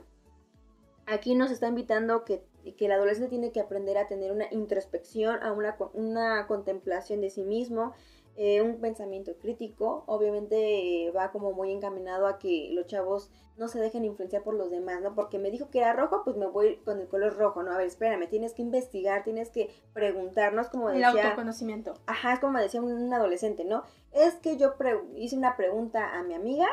Aquí 1.06 1.36
nos 1.36 1.52
está 1.52 1.68
invitando 1.68 2.24
que 2.24 2.46
que 2.78 2.86
el 2.86 2.92
adolescente 2.92 3.30
tiene 3.30 3.52
que 3.52 3.60
aprender 3.60 3.98
a 3.98 4.08
tener 4.08 4.32
una 4.32 4.46
introspección, 4.52 5.42
a 5.44 5.52
una, 5.52 5.78
una 5.94 6.48
contemplación 6.48 7.22
de 7.22 7.30
sí 7.30 7.44
mismo, 7.44 7.94
eh, 8.36 8.62
un 8.62 8.80
pensamiento 8.80 9.34
crítico. 9.40 10.04
Obviamente 10.08 11.06
eh, 11.06 11.12
va 11.12 11.32
como 11.32 11.52
muy 11.52 11.72
encaminado 11.72 12.26
a 12.26 12.40
que 12.40 12.70
los 12.72 12.88
chavos 12.88 13.30
no 13.58 13.68
se 13.68 13.80
dejen 13.80 14.06
influenciar 14.06 14.42
por 14.42 14.56
los 14.56 14.72
demás, 14.72 15.02
¿no? 15.02 15.14
Porque 15.14 15.38
me 15.38 15.52
dijo 15.52 15.70
que 15.70 15.80
era 15.80 15.94
rojo, 15.94 16.24
pues 16.24 16.36
me 16.38 16.48
voy 16.48 16.78
con 16.78 17.00
el 17.00 17.08
color 17.08 17.38
rojo, 17.38 17.62
¿no? 17.62 17.72
A 17.72 17.78
ver, 17.78 17.86
espérame, 17.86 18.28
tienes 18.28 18.54
que 18.54 18.64
investigar, 18.64 19.24
tienes 19.24 19.52
que 19.52 19.70
preguntarnos 19.94 20.70
como 20.70 20.90
decía... 20.90 21.12
El 21.12 21.20
autoconocimiento. 21.20 21.94
Ajá, 22.08 22.34
es 22.34 22.40
como 22.40 22.58
decía 22.58 22.82
un, 22.82 23.14
adolescente, 23.14 23.66
¿no? 23.66 23.84
Es 24.12 24.36
que 24.36 24.58
yo 24.58 24.74
hice 25.16 25.38
una 25.38 25.56
pregunta 25.56 26.18
a 26.18 26.24
mi 26.24 26.34
amiga 26.34 26.68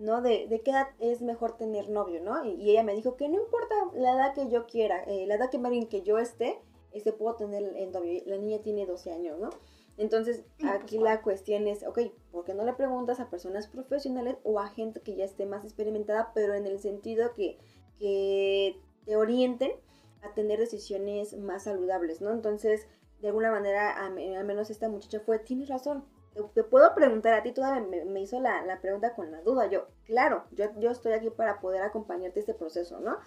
¿no? 0.00 0.22
De, 0.22 0.46
de, 0.48 0.62
qué 0.62 0.70
edad 0.70 0.88
es 0.98 1.22
mejor 1.22 1.56
tener 1.56 1.90
novio, 1.90 2.20
¿no? 2.22 2.44
Y, 2.44 2.70
ella 2.70 2.82
me 2.82 2.94
dijo 2.94 3.16
que 3.16 3.28
no 3.28 3.40
importa 3.40 3.74
la 3.94 4.14
edad 4.14 4.34
que 4.34 4.48
yo 4.48 4.66
quiera, 4.66 5.02
eh, 5.04 5.26
la 5.26 5.36
edad 5.36 5.50
que, 5.50 5.88
que 5.88 6.02
yo 6.02 6.18
esté, 6.18 6.58
este 6.92 7.12
puedo 7.12 7.36
tener 7.36 7.62
el 7.76 7.92
novio, 7.92 8.22
la 8.26 8.38
niña 8.38 8.58
tiene 8.62 8.86
12 8.86 9.12
años, 9.12 9.38
¿no? 9.38 9.50
Entonces, 9.96 10.44
aquí 10.64 10.98
la 10.98 11.20
cuestión 11.20 11.66
es, 11.66 11.86
ok, 11.86 12.00
¿por 12.32 12.44
qué 12.44 12.54
no 12.54 12.64
le 12.64 12.72
preguntas 12.72 13.20
a 13.20 13.28
personas 13.28 13.68
profesionales 13.68 14.38
o 14.44 14.58
a 14.58 14.68
gente 14.68 15.00
que 15.02 15.14
ya 15.14 15.24
esté 15.26 15.44
más 15.44 15.64
experimentada, 15.64 16.32
pero 16.34 16.54
en 16.54 16.66
el 16.66 16.78
sentido 16.78 17.34
que, 17.34 17.58
que 17.98 18.80
te 19.04 19.16
orienten 19.16 19.72
a 20.22 20.32
tener 20.32 20.58
decisiones 20.58 21.36
más 21.36 21.64
saludables, 21.64 22.22
¿no? 22.22 22.32
Entonces, 22.32 22.86
de 23.20 23.28
alguna 23.28 23.50
manera, 23.50 24.02
al 24.02 24.44
menos 24.44 24.70
esta 24.70 24.88
muchacha 24.88 25.20
fue, 25.20 25.38
tienes 25.38 25.68
razón, 25.68 26.04
te, 26.48 26.64
puedo 26.64 26.94
preguntar 26.94 27.34
a 27.34 27.42
ti, 27.42 27.52
todavía 27.52 27.86
me, 27.86 28.04
me 28.04 28.20
hizo 28.20 28.40
la, 28.40 28.64
la, 28.64 28.80
pregunta 28.80 29.14
con 29.14 29.30
la 29.30 29.42
duda, 29.42 29.66
yo, 29.68 29.86
claro, 30.04 30.44
yo, 30.52 30.66
yo 30.78 30.90
estoy 30.90 31.12
aquí 31.12 31.30
para 31.30 31.60
poder 31.60 31.82
acompañarte 31.82 32.40
este 32.40 32.54
proceso, 32.54 33.00
¿no? 33.00 33.18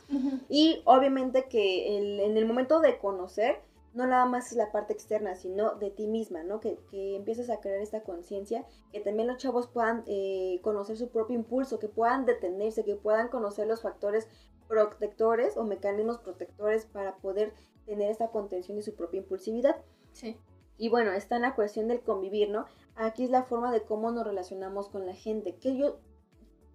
Y 0.50 0.82
obviamente 0.86 1.46
que 1.50 1.98
el, 1.98 2.20
en 2.20 2.38
el 2.38 2.46
momento 2.46 2.80
de 2.80 2.98
conocer, 2.98 3.60
no 3.94 4.08
nada 4.08 4.26
más 4.26 4.52
es 4.52 4.58
la 4.58 4.72
parte 4.72 4.94
externa, 4.94 5.36
sino 5.36 5.76
de 5.76 5.92
ti 5.92 6.08
misma, 6.08 6.44
¿no? 6.44 6.60
Que, 6.60 6.80
que 6.90 7.16
empieces 7.16 7.50
a 7.50 7.60
crear 7.60 7.80
esta 7.80 8.02
conciencia, 8.02 8.66
que 8.92 9.00
también 9.00 9.28
los 9.28 9.38
chavos 9.38 9.68
puedan 9.68 10.04
eh, 10.08 10.60
conocer 10.64 10.98
su 10.98 11.10
propio 11.10 11.36
impulso, 11.36 11.80
que 11.80 11.88
puedan 11.88 12.26
detenerse, 12.26 12.84
que 12.84 12.96
puedan 12.96 13.28
conocer 13.28 13.68
los 13.68 13.82
factores 13.82 14.28
protectores 14.68 15.58
o 15.58 15.64
mecanismos 15.64 16.18
protectores 16.18 16.86
para 16.86 17.18
poder 17.18 17.54
tener 17.86 18.10
esta 18.10 18.30
contención 18.30 18.78
de 18.78 18.84
su 18.84 18.96
propia 18.96 19.20
impulsividad. 19.20 19.76
Sí. 20.14 20.38
Y 20.78 20.90
bueno, 20.90 21.12
está 21.12 21.36
en 21.36 21.44
la 21.44 21.56
cuestión 21.56 21.88
del 21.88 22.02
convivir, 22.02 22.50
¿no? 22.50 22.66
Aquí 22.96 23.24
es 23.24 23.30
la 23.30 23.44
forma 23.44 23.72
de 23.72 23.84
cómo 23.84 24.12
nos 24.12 24.26
relacionamos 24.26 24.90
con 24.90 25.06
la 25.06 25.16
gente. 25.16 25.56
¿Qué 25.56 25.76
yo 25.76 25.98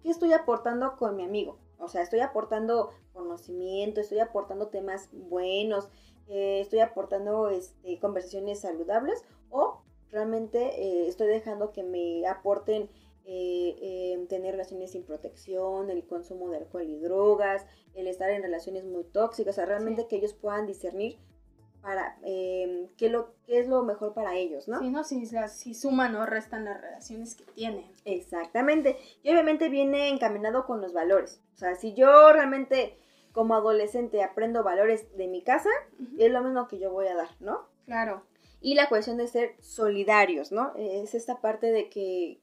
qué 0.03 0.09
estoy 0.09 0.33
aportando 0.33 0.95
con 0.97 1.15
mi 1.15 1.23
amigo? 1.23 1.59
O 1.77 1.87
sea, 1.87 2.01
estoy 2.01 2.19
aportando 2.19 2.89
conocimiento, 3.13 4.01
estoy 4.01 4.19
aportando 4.19 4.67
temas 4.67 5.09
buenos, 5.13 5.89
eh, 6.27 6.59
estoy 6.59 6.79
aportando 6.79 7.49
este, 7.49 7.99
conversaciones 7.99 8.59
saludables 8.59 9.23
o 9.49 9.81
realmente 10.11 10.59
eh, 10.59 11.07
estoy 11.07 11.27
dejando 11.27 11.71
que 11.71 11.83
me 11.83 12.27
aporten 12.27 12.89
eh, 13.25 14.25
tener 14.27 14.53
relaciones 14.53 14.91
sin 14.91 15.03
protección, 15.03 15.89
el 15.89 16.05
consumo 16.05 16.49
de 16.49 16.57
alcohol 16.57 16.89
y 16.89 16.99
drogas, 16.99 17.65
el 17.93 18.07
estar 18.07 18.29
en 18.31 18.41
relaciones 18.41 18.85
muy 18.85 19.03
tóxicas, 19.03 19.53
o 19.53 19.57
sea, 19.57 19.65
realmente 19.65 20.07
que 20.07 20.15
ellos 20.17 20.33
puedan 20.33 20.65
discernir 20.65 21.19
para 21.81 22.17
qué, 22.21 23.09
lo, 23.09 23.33
qué 23.45 23.59
es 23.59 23.67
lo 23.67 23.83
mejor 23.83 24.13
para 24.13 24.35
ellos, 24.35 24.67
¿no? 24.67 24.79
Sí, 24.79 24.89
no, 24.89 25.03
si, 25.03 25.25
si 25.25 25.73
suman 25.73 26.15
o 26.15 26.25
restan 26.25 26.65
las 26.65 26.79
relaciones 26.79 27.35
que 27.35 27.45
tienen. 27.45 27.91
Exactamente. 28.05 28.97
Y 29.23 29.31
obviamente 29.31 29.69
viene 29.69 30.09
encaminado 30.09 30.65
con 30.65 30.81
los 30.81 30.93
valores. 30.93 31.41
O 31.55 31.57
sea, 31.57 31.75
si 31.75 31.93
yo 31.93 32.31
realmente 32.33 32.97
como 33.31 33.55
adolescente 33.55 34.23
aprendo 34.23 34.63
valores 34.63 35.15
de 35.15 35.27
mi 35.27 35.43
casa, 35.43 35.69
es 36.17 36.31
lo 36.31 36.43
mismo 36.43 36.67
que 36.67 36.79
yo 36.79 36.91
voy 36.91 37.07
a 37.07 37.15
dar, 37.15 37.29
¿no? 37.39 37.67
Claro. 37.85 38.23
Y 38.61 38.75
la 38.75 38.89
cuestión 38.89 39.17
de 39.17 39.27
ser 39.27 39.55
solidarios, 39.61 40.51
¿no? 40.51 40.73
Es 40.75 41.15
esta 41.15 41.39
parte 41.39 41.71
de 41.71 41.89
que, 41.89 42.41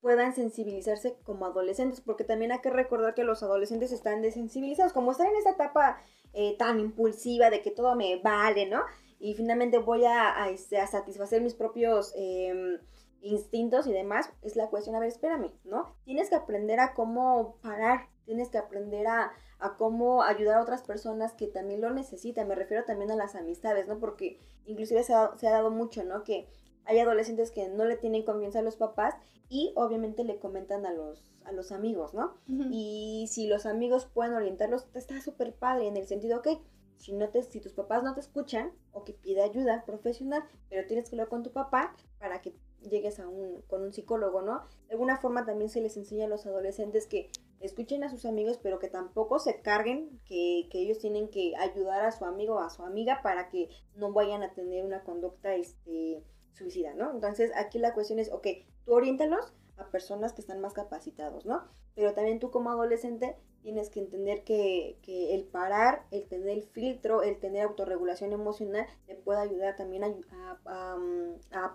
puedan 0.00 0.34
sensibilizarse 0.34 1.16
como 1.24 1.46
adolescentes, 1.46 2.00
porque 2.00 2.22
también 2.22 2.52
hay 2.52 2.60
que 2.60 2.70
recordar 2.70 3.14
que 3.14 3.24
los 3.24 3.42
adolescentes 3.42 3.90
están 3.90 4.22
desensibilizados, 4.22 4.92
como 4.92 5.10
están 5.10 5.26
en 5.26 5.36
esa 5.36 5.50
etapa 5.50 6.00
eh, 6.38 6.54
tan 6.58 6.78
impulsiva 6.80 7.48
de 7.48 7.62
que 7.62 7.70
todo 7.70 7.96
me 7.96 8.20
vale, 8.20 8.66
¿no? 8.66 8.82
Y 9.18 9.32
finalmente 9.32 9.78
voy 9.78 10.04
a, 10.04 10.50
este, 10.50 10.86
satisfacer 10.86 11.40
mis 11.40 11.54
propios 11.54 12.12
em, 12.14 12.78
instintos 13.22 13.86
y 13.86 13.92
demás, 13.92 14.30
es 14.42 14.54
la 14.54 14.68
cuestión, 14.68 14.94
a 14.94 15.00
ver, 15.00 15.08
espérame, 15.08 15.50
¿no? 15.64 15.96
Tienes 16.04 16.28
que 16.28 16.36
aprender 16.36 16.78
a 16.78 16.92
cómo 16.92 17.56
parar, 17.62 18.08
tienes 18.26 18.50
que 18.50 18.58
aprender 18.58 19.06
a, 19.06 19.32
a 19.58 19.76
cómo 19.76 20.22
ayudar 20.22 20.58
a 20.58 20.62
otras 20.62 20.82
personas 20.82 21.32
que 21.32 21.46
también 21.46 21.80
lo 21.80 21.90
necesitan. 21.90 22.48
Me 22.48 22.54
refiero 22.54 22.84
también 22.84 23.10
a 23.10 23.16
las 23.16 23.34
amistades, 23.34 23.88
¿no? 23.88 23.98
Porque 23.98 24.38
inclusive 24.66 25.02
se 25.04 25.14
ha, 25.14 25.30
dado 25.40 25.70
mucho, 25.70 26.04
¿no? 26.04 26.22
Que 26.22 26.48
hay 26.86 26.98
adolescentes 26.98 27.50
que 27.50 27.68
no 27.68 27.84
le 27.84 27.96
tienen 27.96 28.24
confianza 28.24 28.60
a 28.60 28.62
los 28.62 28.76
papás 28.76 29.14
y 29.48 29.72
obviamente 29.76 30.24
le 30.24 30.38
comentan 30.38 30.86
a 30.86 30.92
los, 30.92 31.22
a 31.44 31.52
los 31.52 31.72
amigos, 31.72 32.14
¿no? 32.14 32.34
Y 32.46 33.26
si 33.30 33.46
los 33.46 33.66
amigos 33.66 34.06
pueden 34.06 34.34
orientarlos, 34.34 34.86
está 34.94 35.20
súper 35.20 35.54
padre 35.54 35.86
en 35.86 35.96
el 35.96 36.06
sentido, 36.06 36.38
ok, 36.38 36.48
si, 36.96 37.12
no 37.12 37.28
te, 37.28 37.42
si 37.42 37.60
tus 37.60 37.72
papás 37.72 38.02
no 38.02 38.14
te 38.14 38.20
escuchan 38.20 38.72
o 38.92 39.04
que 39.04 39.12
pide 39.12 39.42
ayuda 39.42 39.84
profesional, 39.84 40.44
pero 40.68 40.86
tienes 40.86 41.08
que 41.08 41.16
hablar 41.16 41.28
con 41.28 41.42
tu 41.42 41.52
papá 41.52 41.94
para 42.18 42.40
que 42.40 42.54
llegues 42.82 43.20
a 43.20 43.28
un, 43.28 43.62
con 43.62 43.82
un 43.82 43.92
psicólogo, 43.92 44.42
¿no? 44.42 44.62
De 44.88 44.94
alguna 44.94 45.16
forma 45.18 45.44
también 45.44 45.70
se 45.70 45.80
les 45.80 45.96
enseña 45.96 46.26
a 46.26 46.28
los 46.28 46.46
adolescentes 46.46 47.06
que 47.06 47.30
escuchen 47.60 48.04
a 48.04 48.10
sus 48.10 48.24
amigos, 48.24 48.58
pero 48.62 48.78
que 48.78 48.88
tampoco 48.88 49.38
se 49.38 49.60
carguen 49.60 50.20
que, 50.24 50.68
ellos 50.72 50.98
tienen 50.98 51.28
que 51.28 51.54
ayudar 51.56 52.04
a 52.04 52.12
su 52.12 52.24
amigo 52.24 52.56
o 52.56 52.60
a 52.60 52.70
su 52.70 52.82
amiga 52.82 53.20
para 53.22 53.48
que 53.48 53.68
no 53.94 54.12
vayan 54.12 54.42
a 54.42 54.52
tener 54.52 54.84
una 54.84 55.02
conducta 55.04 55.54
este, 55.54 56.22
suicida, 56.56 56.94
¿no? 56.94 57.10
Entonces 57.10 57.52
aquí 57.54 57.78
la 57.78 57.94
cuestión 57.94 58.18
es, 58.18 58.30
ok, 58.32 58.46
tú 58.84 58.94
oriéntalos 58.94 59.52
a 59.76 59.90
personas 59.90 60.32
que 60.32 60.40
están 60.40 60.60
más 60.60 60.72
capacitados, 60.72 61.46
¿no? 61.46 61.62
Pero 61.94 62.14
también 62.14 62.40
tú 62.40 62.50
como 62.50 62.70
adolescente 62.70 63.36
tienes 63.62 63.90
que 63.90 64.00
entender 64.00 64.44
que, 64.44 64.98
el 65.06 65.44
parar, 65.44 66.06
el 66.10 66.26
tener 66.28 66.48
el 66.48 66.62
filtro, 66.62 67.22
el 67.22 67.38
tener 67.38 67.62
autorregulación 67.62 68.32
emocional, 68.32 68.86
te 69.06 69.14
puede 69.16 69.40
ayudar 69.40 69.76
también 69.76 70.04
a, 70.04 70.96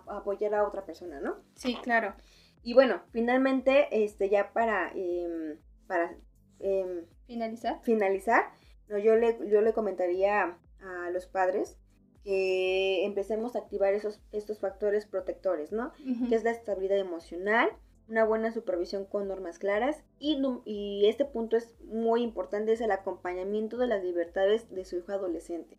apoyar 0.06 0.54
a 0.54 0.66
otra 0.66 0.84
persona, 0.84 1.20
¿no? 1.20 1.36
Sí, 1.54 1.76
claro. 1.82 2.14
Y 2.62 2.74
bueno, 2.74 3.02
finalmente, 3.10 4.04
este, 4.04 4.28
ya 4.28 4.52
para 4.52 4.92
em, 4.94 5.58
para 5.86 6.16
em, 6.60 7.06
finalizar, 7.26 7.80
finalizar 7.82 8.52
no, 8.88 8.98
yo, 8.98 9.16
le, 9.16 9.38
yo 9.48 9.60
le 9.60 9.72
comentaría 9.72 10.58
a 10.80 11.10
los 11.10 11.26
padres 11.26 11.78
que 12.24 13.04
empecemos 13.04 13.56
a 13.56 13.60
activar 13.60 13.94
esos, 13.94 14.20
estos 14.32 14.58
factores 14.58 15.06
protectores, 15.06 15.72
¿no? 15.72 15.92
Que 16.28 16.34
es 16.34 16.44
la 16.44 16.50
estabilidad 16.50 16.98
emocional, 16.98 17.70
una 18.08 18.24
buena 18.24 18.52
supervisión 18.52 19.04
con 19.04 19.28
normas 19.28 19.58
claras 19.58 20.04
y, 20.18 20.40
y, 20.64 21.06
este 21.06 21.24
punto 21.24 21.56
es 21.56 21.74
muy 21.84 22.22
importante, 22.22 22.72
es 22.72 22.80
el 22.80 22.90
acompañamiento 22.90 23.76
de 23.76 23.86
las 23.86 24.02
libertades 24.04 24.70
de 24.70 24.84
su 24.84 24.96
hijo 24.96 25.12
adolescente. 25.12 25.78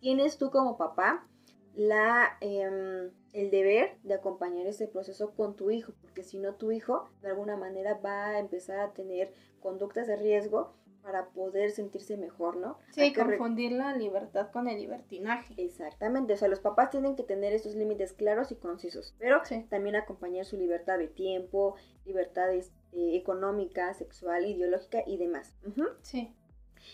Tienes 0.00 0.38
tú 0.38 0.50
como 0.50 0.76
papá 0.76 1.26
la, 1.74 2.36
em, 2.40 3.10
el 3.32 3.50
deber 3.50 3.96
de 4.02 4.14
acompañar 4.14 4.66
ese 4.66 4.88
proceso 4.88 5.34
con 5.34 5.56
tu 5.56 5.70
hijo, 5.70 5.92
porque 6.02 6.22
si 6.22 6.38
no 6.38 6.54
tu 6.54 6.72
hijo 6.72 7.08
de 7.22 7.28
alguna 7.28 7.56
manera 7.56 7.94
va 8.04 8.28
a 8.28 8.38
empezar 8.38 8.80
a 8.80 8.92
tener 8.92 9.32
conductas 9.60 10.06
de 10.06 10.16
riesgo 10.16 10.74
para 11.02 11.28
poder 11.30 11.70
sentirse 11.72 12.16
mejor, 12.16 12.56
¿no? 12.56 12.78
Sí, 12.92 13.12
confundir 13.12 13.72
la 13.72 13.96
libertad 13.96 14.50
con 14.50 14.68
el 14.68 14.78
libertinaje. 14.78 15.54
Exactamente, 15.56 16.34
o 16.34 16.36
sea, 16.36 16.48
los 16.48 16.60
papás 16.60 16.90
tienen 16.90 17.16
que 17.16 17.24
tener 17.24 17.52
esos 17.52 17.74
límites 17.74 18.12
claros 18.12 18.52
y 18.52 18.56
concisos, 18.56 19.14
pero 19.18 19.42
también 19.68 19.96
acompañar 19.96 20.44
su 20.44 20.56
libertad 20.56 20.98
de 20.98 21.08
tiempo, 21.08 21.74
libertades 22.04 22.72
eh, 22.92 23.16
económica, 23.16 23.92
sexual, 23.94 24.46
ideológica 24.46 25.02
y 25.06 25.16
demás. 25.16 25.56
Sí. 26.02 26.32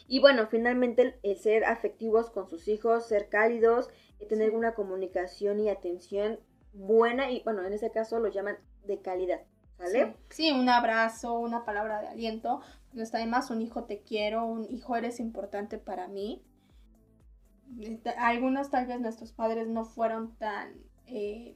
Y 0.07 0.21
bueno, 0.21 0.47
finalmente 0.47 1.19
el, 1.23 1.37
ser 1.37 1.65
afectivos 1.65 2.31
con 2.31 2.49
sus 2.49 2.69
hijos, 2.69 3.07
ser 3.07 3.29
cálidos, 3.29 3.91
y 4.21 4.27
tener 4.27 4.51
una 4.51 4.75
comunicación 4.75 5.61
y 5.61 5.69
atención 5.69 6.41
buena 6.73 7.31
y 7.31 7.43
bueno, 7.45 7.65
en 7.65 7.73
este 7.73 7.91
caso 7.91 8.19
lo 8.19 8.29
llaman 8.29 8.59
de 8.85 9.01
calidad. 9.01 9.41
¿Vale? 9.79 10.17
Sí. 10.31 10.51
un 10.51 10.69
abrazo, 10.69 11.39
una 11.39 11.65
palabra 11.65 12.01
de 12.01 12.09
aliento. 12.09 12.61
No 12.93 13.03
está 13.03 13.19
de 13.19 13.27
más 13.27 13.51
un 13.51 13.61
hijo 13.61 13.85
te 13.85 14.01
quiero, 14.01 14.45
un 14.45 14.65
hijo 14.65 14.97
eres 14.97 15.21
importante 15.21 15.79
para 15.79 16.09
mí. 16.09 16.43
Algunos 18.17 18.71
tal 18.71 18.87
vez 18.87 19.01
nuestros 19.01 19.33
padres 19.33 19.69
no 19.69 19.85
fueron 19.85 20.35
tan 20.37 20.73
eh, 21.07 21.55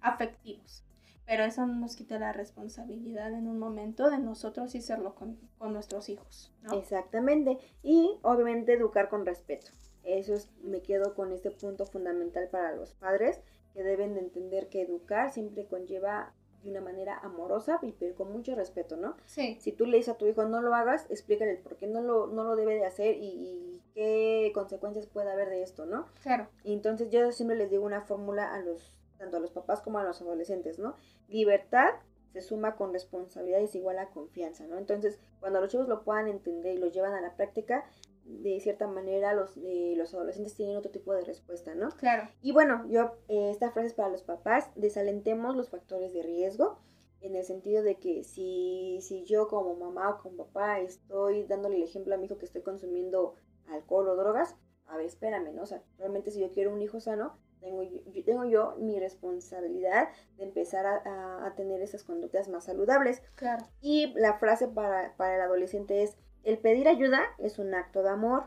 afectivos. 0.00 0.84
Pero 1.26 1.44
eso 1.44 1.66
no 1.66 1.74
nos 1.74 1.94
quita 1.94 2.18
la 2.18 2.32
responsabilidad 2.32 3.34
en 3.34 3.48
un 3.48 3.58
momento 3.58 4.08
de 4.08 4.18
nosotros 4.18 4.74
y 4.74 4.78
hacerlo 4.78 5.14
con, 5.14 5.38
nuestros 5.60 6.08
hijos. 6.08 6.54
Exactamente. 6.72 7.58
Y 7.82 8.18
obviamente 8.22 8.72
educar 8.72 9.10
con 9.10 9.26
respeto. 9.26 9.70
Eso 10.04 10.32
es, 10.32 10.50
me 10.62 10.80
quedo 10.80 11.14
con 11.14 11.32
este 11.32 11.50
punto 11.50 11.84
fundamental 11.84 12.48
para 12.48 12.74
los 12.74 12.94
padres 12.94 13.42
que 13.74 13.82
deben 13.82 14.14
de 14.14 14.20
entender 14.20 14.70
que 14.70 14.80
educar 14.80 15.30
siempre 15.30 15.66
conlleva 15.66 16.32
de 16.62 16.70
una 16.70 16.80
manera 16.80 17.18
amorosa 17.18 17.78
y 17.82 17.92
pero 17.92 18.14
con 18.14 18.32
mucho 18.32 18.54
respeto, 18.54 18.96
¿no? 18.96 19.16
Sí. 19.26 19.56
Si 19.60 19.72
tú 19.72 19.86
le 19.86 19.98
dices 19.98 20.14
a 20.14 20.18
tu 20.18 20.26
hijo 20.26 20.44
no 20.44 20.60
lo 20.60 20.74
hagas, 20.74 21.06
explícale 21.10 21.56
por 21.56 21.76
qué 21.76 21.86
no 21.86 22.02
lo, 22.02 22.26
no 22.26 22.44
lo 22.44 22.56
debe 22.56 22.74
de 22.74 22.86
hacer 22.86 23.16
y, 23.16 23.26
y 23.26 23.82
qué 23.94 24.50
consecuencias 24.54 25.06
puede 25.06 25.30
haber 25.30 25.50
de 25.50 25.62
esto, 25.62 25.86
¿no? 25.86 26.06
Claro. 26.22 26.48
Y 26.64 26.72
entonces 26.72 27.10
yo 27.10 27.30
siempre 27.32 27.56
les 27.56 27.70
digo 27.70 27.84
una 27.84 28.02
fórmula 28.02 28.54
a 28.54 28.60
los 28.60 28.94
tanto 29.18 29.36
a 29.36 29.40
los 29.40 29.50
papás 29.50 29.80
como 29.80 29.98
a 29.98 30.04
los 30.04 30.22
adolescentes, 30.22 30.78
¿no? 30.78 30.94
Libertad 31.28 31.90
se 32.32 32.40
suma 32.40 32.76
con 32.76 32.92
responsabilidad 32.92 33.60
y 33.60 33.64
es 33.64 33.74
igual 33.74 33.98
a 33.98 34.10
confianza, 34.10 34.66
¿no? 34.66 34.78
Entonces, 34.78 35.18
cuando 35.40 35.60
los 35.60 35.70
chicos 35.70 35.88
lo 35.88 36.04
puedan 36.04 36.28
entender 36.28 36.76
y 36.76 36.78
lo 36.78 36.88
llevan 36.88 37.14
a 37.14 37.20
la 37.20 37.34
práctica, 37.34 37.84
de 38.28 38.60
cierta 38.60 38.86
manera 38.86 39.32
los, 39.32 39.56
eh, 39.56 39.94
los 39.96 40.12
adolescentes 40.14 40.54
tienen 40.54 40.76
otro 40.76 40.90
tipo 40.90 41.12
de 41.14 41.24
respuesta, 41.24 41.74
¿no? 41.74 41.88
Claro. 41.90 42.28
Y 42.42 42.52
bueno, 42.52 42.86
yo, 42.88 43.16
eh, 43.28 43.50
esta 43.50 43.70
frase 43.70 43.88
es 43.88 43.94
para 43.94 44.10
los 44.10 44.22
papás, 44.22 44.70
desalentemos 44.76 45.56
los 45.56 45.70
factores 45.70 46.12
de 46.12 46.22
riesgo, 46.22 46.78
en 47.20 47.34
el 47.34 47.44
sentido 47.44 47.82
de 47.82 47.96
que 47.96 48.22
si, 48.22 48.98
si 49.00 49.24
yo 49.24 49.48
como 49.48 49.74
mamá 49.74 50.10
o 50.10 50.22
como 50.22 50.46
papá 50.46 50.78
estoy 50.80 51.44
dándole 51.44 51.76
el 51.76 51.82
ejemplo 51.82 52.14
a 52.14 52.18
mi 52.18 52.26
hijo 52.26 52.38
que 52.38 52.44
estoy 52.44 52.62
consumiendo 52.62 53.34
alcohol 53.66 54.08
o 54.08 54.16
drogas, 54.16 54.54
a 54.86 54.96
ver, 54.96 55.06
espérame, 55.06 55.52
¿no? 55.54 55.62
O 55.62 55.66
sea, 55.66 55.82
realmente 55.98 56.30
si 56.30 56.40
yo 56.40 56.52
quiero 56.52 56.72
un 56.72 56.80
hijo 56.80 57.00
sano, 57.00 57.36
tengo 57.60 57.82
yo, 57.82 58.24
tengo 58.24 58.44
yo 58.44 58.76
mi 58.78 59.00
responsabilidad 59.00 60.10
de 60.36 60.44
empezar 60.44 60.86
a, 60.86 61.44
a, 61.44 61.54
tener 61.56 61.82
esas 61.82 62.04
conductas 62.04 62.48
más 62.48 62.64
saludables. 62.64 63.20
Claro. 63.34 63.66
Y 63.80 64.14
la 64.14 64.34
frase 64.34 64.68
para, 64.68 65.16
para 65.16 65.36
el 65.36 65.40
adolescente 65.40 66.02
es, 66.04 66.16
el 66.44 66.58
pedir 66.58 66.88
ayuda 66.88 67.22
es 67.38 67.58
un 67.58 67.74
acto 67.74 68.02
de 68.02 68.10
amor. 68.10 68.44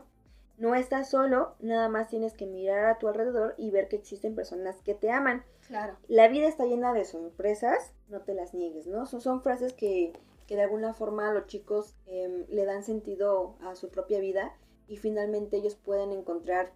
No 0.58 0.74
estás 0.74 1.10
solo, 1.10 1.54
nada 1.60 1.88
más 1.88 2.08
tienes 2.08 2.34
que 2.34 2.46
mirar 2.46 2.84
a 2.86 2.98
tu 2.98 3.08
alrededor 3.08 3.54
y 3.56 3.70
ver 3.70 3.88
que 3.88 3.96
existen 3.96 4.34
personas 4.34 4.80
que 4.82 4.94
te 4.94 5.10
aman. 5.10 5.44
Claro. 5.66 5.96
La 6.08 6.28
vida 6.28 6.46
está 6.46 6.66
llena 6.66 6.92
de 6.92 7.04
sorpresas, 7.04 7.94
no 8.08 8.20
te 8.20 8.34
las 8.34 8.54
niegues, 8.54 8.86
¿no? 8.86 9.06
Son, 9.06 9.20
son 9.20 9.42
frases 9.42 9.72
que, 9.72 10.12
que, 10.46 10.56
de 10.56 10.62
alguna 10.62 10.94
forma 10.94 11.30
a 11.30 11.32
los 11.34 11.46
chicos 11.46 11.96
eh, 12.06 12.46
le 12.48 12.64
dan 12.64 12.84
sentido 12.84 13.56
a 13.62 13.74
su 13.74 13.88
propia 13.88 14.20
vida 14.20 14.54
y 14.86 14.98
finalmente 14.98 15.56
ellos 15.56 15.74
pueden 15.74 16.12
encontrar 16.12 16.72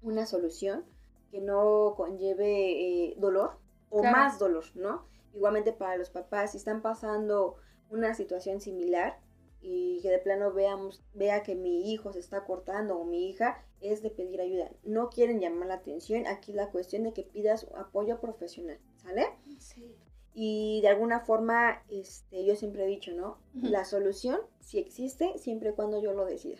una 0.00 0.26
solución 0.26 0.84
que 1.30 1.40
no 1.40 1.94
conlleve 1.96 3.08
eh, 3.08 3.14
dolor 3.18 3.58
o 3.90 4.00
claro. 4.00 4.16
más 4.16 4.38
dolor, 4.38 4.64
¿no? 4.74 5.06
Igualmente 5.34 5.72
para 5.72 5.96
los 5.96 6.10
papás, 6.10 6.52
si 6.52 6.58
están 6.58 6.82
pasando 6.82 7.56
una 7.90 8.14
situación 8.14 8.60
similar 8.60 9.18
y 9.62 10.00
que 10.02 10.10
de 10.10 10.18
plano 10.18 10.52
veamos, 10.52 11.02
vea 11.14 11.42
que 11.42 11.54
mi 11.54 11.92
hijo 11.92 12.12
se 12.12 12.18
está 12.18 12.44
cortando 12.44 12.98
o 12.98 13.04
mi 13.04 13.28
hija, 13.28 13.64
es 13.80 14.02
de 14.02 14.10
pedir 14.10 14.40
ayuda. 14.40 14.70
No 14.82 15.08
quieren 15.08 15.40
llamar 15.40 15.68
la 15.68 15.74
atención, 15.74 16.26
aquí 16.26 16.52
la 16.52 16.70
cuestión 16.70 17.04
de 17.04 17.12
que 17.12 17.22
pidas 17.22 17.68
apoyo 17.76 18.20
profesional, 18.20 18.78
¿sale? 18.96 19.26
Sí. 19.58 19.94
Y 20.34 20.80
de 20.82 20.88
alguna 20.88 21.20
forma, 21.20 21.82
este, 21.88 22.44
yo 22.44 22.56
siempre 22.56 22.84
he 22.84 22.88
dicho, 22.88 23.12
¿no? 23.12 23.38
Uh 23.54 23.60
-huh. 23.60 23.68
La 23.70 23.84
solución 23.84 24.40
sí 24.60 24.78
existe 24.78 25.38
siempre 25.38 25.70
y 25.70 25.74
cuando 25.74 26.02
yo 26.02 26.12
lo 26.12 26.24
decida. 26.24 26.58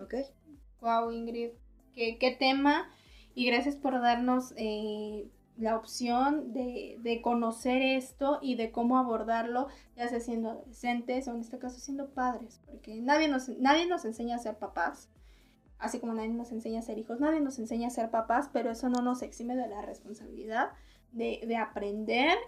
¿Ok? 0.00 0.14
Wow, 0.80 1.12
Ingrid, 1.12 1.52
qué, 1.94 2.18
qué 2.18 2.34
tema. 2.34 2.90
Y 3.34 3.46
gracias 3.46 3.76
por 3.76 3.92
darnos 4.00 4.52
eh, 4.56 5.28
la 5.56 5.76
opción 5.76 6.52
de, 6.52 6.96
de, 7.00 7.20
conocer 7.20 7.82
esto 7.82 8.38
y 8.40 8.54
de 8.54 8.72
cómo 8.72 8.98
abordarlo, 8.98 9.68
ya 9.96 10.08
sea 10.08 10.20
siendo 10.20 10.50
adolescentes 10.50 11.28
o 11.28 11.32
en 11.32 11.40
este 11.40 11.58
caso 11.58 11.78
siendo 11.78 12.10
padres, 12.10 12.60
porque 12.66 13.00
nadie 13.00 13.28
nos, 13.28 13.48
nadie 13.58 13.86
nos 13.86 14.04
enseña 14.04 14.36
a 14.36 14.38
ser 14.38 14.56
papás, 14.56 15.10
así 15.78 16.00
como 16.00 16.14
nadie 16.14 16.30
nos 16.30 16.52
enseña 16.52 16.80
a 16.80 16.82
ser 16.82 16.98
hijos, 16.98 17.20
nadie 17.20 17.40
nos 17.40 17.58
enseña 17.58 17.88
a 17.88 17.90
ser 17.90 18.10
papás, 18.10 18.48
pero 18.52 18.70
eso 18.70 18.88
no 18.88 19.02
nos 19.02 19.22
exime 19.22 19.54
de 19.56 19.68
la 19.68 19.82
responsabilidad 19.82 20.70
de, 21.12 21.40
de 21.46 21.56
aprender 21.56 22.38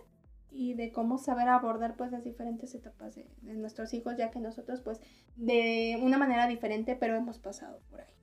y 0.51 0.75
de 0.75 0.93
cómo 0.93 1.19
saber 1.19 1.49
abordar 1.49 1.97
pues 1.97 2.11
las 2.13 2.25
diferentes 2.25 2.75
etapas 2.75 3.17
de, 3.17 3.29
de 3.43 3.55
nuestros 3.55 3.93
hijos, 3.93 4.17
ya 4.17 4.31
que 4.31 4.41
nosotros 4.41 4.81
pues 4.81 5.01
de 5.37 5.99
una 6.01 6.17
manera 6.17 6.47
diferente, 6.47 6.97
pero 6.97 7.17
hemos 7.17 7.39
pasado 7.39 7.81
por 7.91 8.01
ahí. 8.01 8.14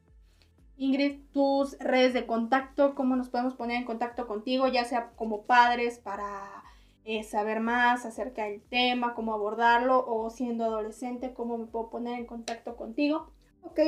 Ingrid, 0.81 1.19
tus 1.31 1.77
redes 1.77 2.15
de 2.15 2.25
contacto, 2.25 2.95
cómo 2.95 3.15
nos 3.15 3.29
podemos 3.29 3.53
poner 3.53 3.77
en 3.77 3.85
contacto 3.85 4.25
contigo, 4.25 4.67
ya 4.67 4.83
sea 4.83 5.11
como 5.15 5.43
padres 5.43 5.99
para 5.99 6.63
eh, 7.05 7.23
saber 7.23 7.59
más 7.59 8.03
acerca 8.03 8.45
del 8.45 8.63
tema, 8.63 9.13
cómo 9.13 9.35
abordarlo, 9.35 10.03
o 10.03 10.31
siendo 10.31 10.65
adolescente, 10.65 11.35
cómo 11.35 11.59
me 11.59 11.67
puedo 11.67 11.91
poner 11.91 12.17
en 12.17 12.25
contacto 12.25 12.77
contigo. 12.77 13.29
Ok, 13.61 13.79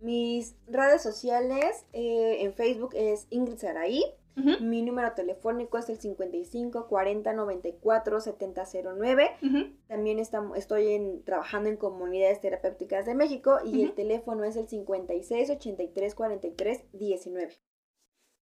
mis 0.00 0.56
redes 0.66 1.04
sociales 1.04 1.86
eh, 1.92 2.38
en 2.40 2.52
Facebook 2.52 2.94
es 2.96 3.28
Ingrid 3.30 3.58
Saraí. 3.58 4.02
Uh 4.40 4.44
-huh. 4.44 4.60
Mi 4.60 4.82
número 4.82 5.12
telefónico 5.12 5.78
es 5.78 5.88
el 5.88 5.98
55 5.98 6.88
40 6.88 7.32
94 7.32 8.20
70 8.20 8.64
09. 8.96 9.30
Uh 9.42 9.46
-huh. 9.46 9.76
También 9.86 10.18
estamos, 10.18 10.56
estoy 10.56 10.92
en, 10.92 11.22
trabajando 11.24 11.68
en 11.68 11.76
comunidades 11.76 12.40
terapéuticas 12.40 13.06
de 13.06 13.14
México 13.14 13.58
y 13.64 13.68
uh 13.68 13.72
-huh. 13.72 13.84
el 13.84 13.94
teléfono 13.94 14.44
es 14.44 14.56
el 14.56 14.68
56 14.68 15.50
83 15.50 16.14
43 16.14 16.84
19. 16.92 17.52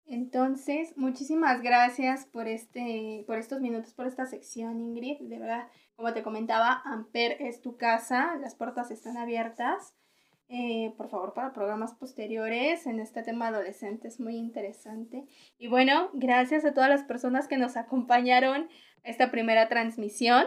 Entonces, 0.09 0.97
muchísimas 0.97 1.63
gracias 1.63 2.27
por 2.27 2.47
este, 2.47 3.25
por 3.27 3.39
estos 3.39 3.61
minutos, 3.61 3.93
por 3.93 4.07
esta 4.07 4.27
sección, 4.27 4.81
Ingrid. 4.81 5.19
De 5.21 5.39
verdad, 5.39 5.69
como 5.97 6.13
te 6.13 6.23
comentaba, 6.23 6.81
Amper 6.85 7.37
es 7.41 7.61
tu 7.61 7.77
casa, 7.77 8.37
las 8.37 8.55
puertas 8.55 8.91
están 8.93 9.17
abiertas. 9.17 9.95
Eh, 10.49 10.95
por 10.97 11.09
favor, 11.09 11.35
para 11.35 11.53
programas 11.53 11.95
posteriores 11.95 12.87
en 12.87 13.01
este 13.01 13.23
tema 13.23 13.49
adolescente 13.49 14.07
es 14.09 14.21
muy 14.21 14.37
interesante. 14.37 15.25
Y 15.59 15.67
bueno, 15.67 16.11
gracias 16.15 16.65
a 16.65 16.73
todas 16.73 16.89
las 16.89 17.03
personas 17.03 17.49
que 17.49 17.57
nos 17.57 17.77
acompañaron 17.77 18.69
a 19.05 19.09
esta 19.09 19.31
primera 19.31 19.69
transmisión. 19.69 20.47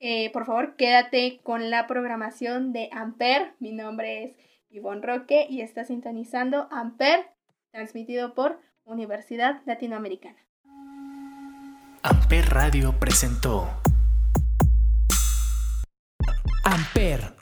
Eh, 0.00 0.30
por 0.32 0.44
favor, 0.44 0.76
quédate 0.76 1.40
con 1.42 1.70
la 1.70 1.86
programación 1.86 2.72
de 2.72 2.90
Amper. 2.92 3.54
Mi 3.58 3.72
nombre 3.72 4.24
es 4.24 4.36
Ivonne 4.68 5.00
Roque 5.00 5.46
y 5.48 5.62
está 5.62 5.84
sintonizando 5.84 6.68
Amper, 6.70 7.30
transmitido 7.70 8.34
por 8.34 8.60
Universidad 8.84 9.62
Latinoamericana. 9.64 10.38
Amper 12.02 12.46
Radio 12.50 12.98
presentó 12.98 13.68
Amper 16.64 17.41